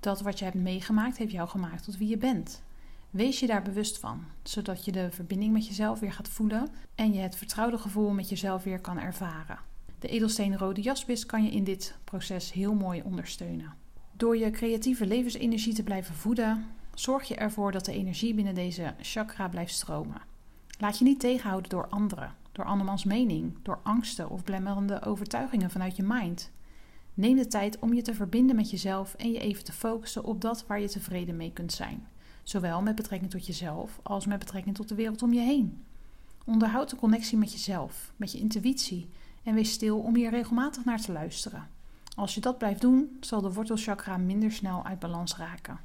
Dat 0.00 0.20
wat 0.20 0.38
je 0.38 0.44
hebt 0.44 0.56
meegemaakt 0.56 1.16
heeft 1.16 1.32
jou 1.32 1.48
gemaakt 1.48 1.84
tot 1.84 1.96
wie 1.96 2.08
je 2.08 2.18
bent. 2.18 2.62
Wees 3.10 3.40
je 3.40 3.46
daar 3.46 3.62
bewust 3.62 3.98
van, 3.98 4.24
zodat 4.42 4.84
je 4.84 4.92
de 4.92 5.10
verbinding 5.10 5.52
met 5.52 5.66
jezelf 5.66 6.00
weer 6.00 6.12
gaat 6.12 6.28
voelen 6.28 6.68
en 6.94 7.12
je 7.12 7.20
het 7.20 7.36
vertrouwde 7.36 7.78
gevoel 7.78 8.10
met 8.10 8.28
jezelf 8.28 8.62
weer 8.62 8.80
kan 8.80 8.98
ervaren. 8.98 9.58
De 9.98 10.08
edelsteen 10.08 10.58
rode 10.58 10.80
jaspis 10.80 11.26
kan 11.26 11.44
je 11.44 11.50
in 11.50 11.64
dit 11.64 11.96
proces 12.04 12.52
heel 12.52 12.74
mooi 12.74 13.02
ondersteunen. 13.02 13.74
Door 14.12 14.36
je 14.36 14.50
creatieve 14.50 15.06
levensenergie 15.06 15.74
te 15.74 15.82
blijven 15.82 16.14
voeden, 16.14 16.66
zorg 16.94 17.28
je 17.28 17.34
ervoor 17.34 17.72
dat 17.72 17.84
de 17.84 17.92
energie 17.92 18.34
binnen 18.34 18.54
deze 18.54 18.94
chakra 19.00 19.48
blijft 19.48 19.74
stromen. 19.74 20.20
Laat 20.78 20.98
je 20.98 21.04
niet 21.04 21.20
tegenhouden 21.20 21.70
door 21.70 21.88
anderen, 21.88 22.34
door 22.52 22.64
andermans 22.64 23.04
mening, 23.04 23.54
door 23.62 23.80
angsten 23.82 24.30
of 24.30 24.44
blemmerende 24.44 25.02
overtuigingen 25.02 25.70
vanuit 25.70 25.96
je 25.96 26.02
mind. 26.02 26.50
Neem 27.14 27.36
de 27.36 27.46
tijd 27.46 27.78
om 27.78 27.94
je 27.94 28.02
te 28.02 28.14
verbinden 28.14 28.56
met 28.56 28.70
jezelf 28.70 29.14
en 29.14 29.32
je 29.32 29.38
even 29.38 29.64
te 29.64 29.72
focussen 29.72 30.24
op 30.24 30.40
dat 30.40 30.66
waar 30.66 30.80
je 30.80 30.88
tevreden 30.88 31.36
mee 31.36 31.52
kunt 31.52 31.72
zijn. 31.72 32.06
Zowel 32.48 32.82
met 32.82 32.94
betrekking 32.94 33.30
tot 33.30 33.46
jezelf 33.46 34.00
als 34.02 34.26
met 34.26 34.38
betrekking 34.38 34.74
tot 34.74 34.88
de 34.88 34.94
wereld 34.94 35.22
om 35.22 35.32
je 35.32 35.40
heen. 35.40 35.84
Onderhoud 36.44 36.90
de 36.90 36.96
connectie 36.96 37.38
met 37.38 37.52
jezelf, 37.52 38.12
met 38.16 38.32
je 38.32 38.38
intuïtie 38.38 39.08
en 39.42 39.54
wees 39.54 39.72
stil 39.72 39.98
om 39.98 40.14
hier 40.14 40.30
regelmatig 40.30 40.84
naar 40.84 41.00
te 41.00 41.12
luisteren. 41.12 41.68
Als 42.16 42.34
je 42.34 42.40
dat 42.40 42.58
blijft 42.58 42.80
doen, 42.80 43.16
zal 43.20 43.40
de 43.40 43.52
wortelchakra 43.52 44.16
minder 44.16 44.52
snel 44.52 44.84
uit 44.84 44.98
balans 44.98 45.36
raken. 45.36 45.80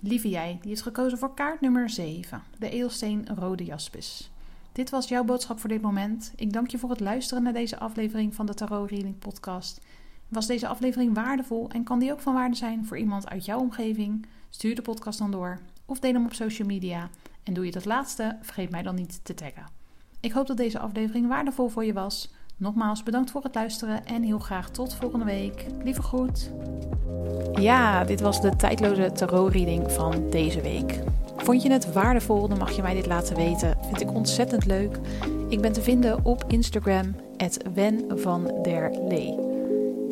Lieve 0.00 0.28
jij, 0.28 0.58
die 0.62 0.72
is 0.72 0.80
gekozen 0.80 1.18
voor 1.18 1.34
kaart 1.34 1.60
nummer 1.60 1.90
7, 1.90 2.42
de 2.58 2.70
edelsteen 2.70 3.28
rode 3.36 3.64
jaspis. 3.64 4.30
Dit 4.72 4.90
was 4.90 5.08
jouw 5.08 5.24
boodschap 5.24 5.60
voor 5.60 5.68
dit 5.68 5.82
moment. 5.82 6.32
Ik 6.36 6.52
dank 6.52 6.70
je 6.70 6.78
voor 6.78 6.90
het 6.90 7.00
luisteren 7.00 7.42
naar 7.42 7.52
deze 7.52 7.78
aflevering 7.78 8.34
van 8.34 8.46
de 8.46 8.54
Tarot 8.54 8.90
Reading 8.90 9.18
Podcast. 9.18 9.80
Was 10.28 10.46
deze 10.46 10.68
aflevering 10.68 11.14
waardevol 11.14 11.70
en 11.70 11.84
kan 11.84 11.98
die 11.98 12.12
ook 12.12 12.20
van 12.20 12.34
waarde 12.34 12.56
zijn 12.56 12.86
voor 12.86 12.98
iemand 12.98 13.28
uit 13.28 13.44
jouw 13.44 13.60
omgeving? 13.60 14.26
Stuur 14.54 14.74
de 14.74 14.82
podcast 14.82 15.18
dan 15.18 15.30
door 15.30 15.58
of 15.86 15.98
deel 15.98 16.12
hem 16.12 16.24
op 16.24 16.32
social 16.32 16.68
media. 16.68 17.08
En 17.42 17.54
doe 17.54 17.64
je 17.64 17.70
dat 17.70 17.84
laatste, 17.84 18.36
vergeet 18.42 18.70
mij 18.70 18.82
dan 18.82 18.94
niet 18.94 19.20
te 19.22 19.34
taggen. 19.34 19.66
Ik 20.20 20.32
hoop 20.32 20.46
dat 20.46 20.56
deze 20.56 20.78
aflevering 20.78 21.28
waardevol 21.28 21.68
voor 21.68 21.84
je 21.84 21.92
was. 21.92 22.32
Nogmaals 22.56 23.02
bedankt 23.02 23.30
voor 23.30 23.42
het 23.42 23.54
luisteren 23.54 24.06
en 24.06 24.22
heel 24.22 24.38
graag 24.38 24.70
tot 24.70 24.94
volgende 24.94 25.24
week. 25.24 25.66
Lieve 25.84 26.02
groet. 26.02 26.50
Ja, 27.52 28.04
dit 28.04 28.20
was 28.20 28.40
de 28.40 28.56
tijdloze 28.56 29.12
tarot-reading 29.12 29.92
van 29.92 30.30
deze 30.30 30.60
week. 30.60 31.00
Vond 31.36 31.62
je 31.62 31.72
het 31.72 31.92
waardevol, 31.92 32.48
dan 32.48 32.58
mag 32.58 32.76
je 32.76 32.82
mij 32.82 32.94
dit 32.94 33.06
laten 33.06 33.36
weten. 33.36 33.78
Vind 33.82 34.00
ik 34.00 34.14
ontzettend 34.14 34.66
leuk. 34.66 34.98
Ik 35.48 35.60
ben 35.60 35.72
te 35.72 35.82
vinden 35.82 36.24
op 36.24 36.44
Instagram, 36.48 37.14
Wen 37.74 38.04
van 38.20 38.58
der 38.62 38.90
Lee. 38.90 39.53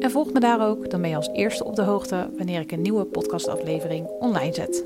En 0.02 0.10
volg 0.10 0.32
me 0.32 0.40
daar 0.40 0.68
ook, 0.68 0.90
dan 0.90 1.00
ben 1.00 1.10
je 1.10 1.16
als 1.16 1.28
eerste 1.32 1.64
op 1.64 1.76
de 1.76 1.82
hoogte 1.82 2.30
wanneer 2.36 2.60
ik 2.60 2.72
een 2.72 2.82
nieuwe 2.82 3.04
podcastaflevering 3.04 4.06
online 4.06 4.54
zet. 4.54 4.84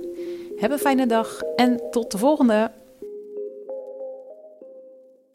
Heb 0.57 0.70
een 0.70 0.79
fijne 0.79 1.07
dag 1.07 1.42
en 1.42 1.81
tot 1.90 2.11
de 2.11 2.18
volgende! 2.18 2.70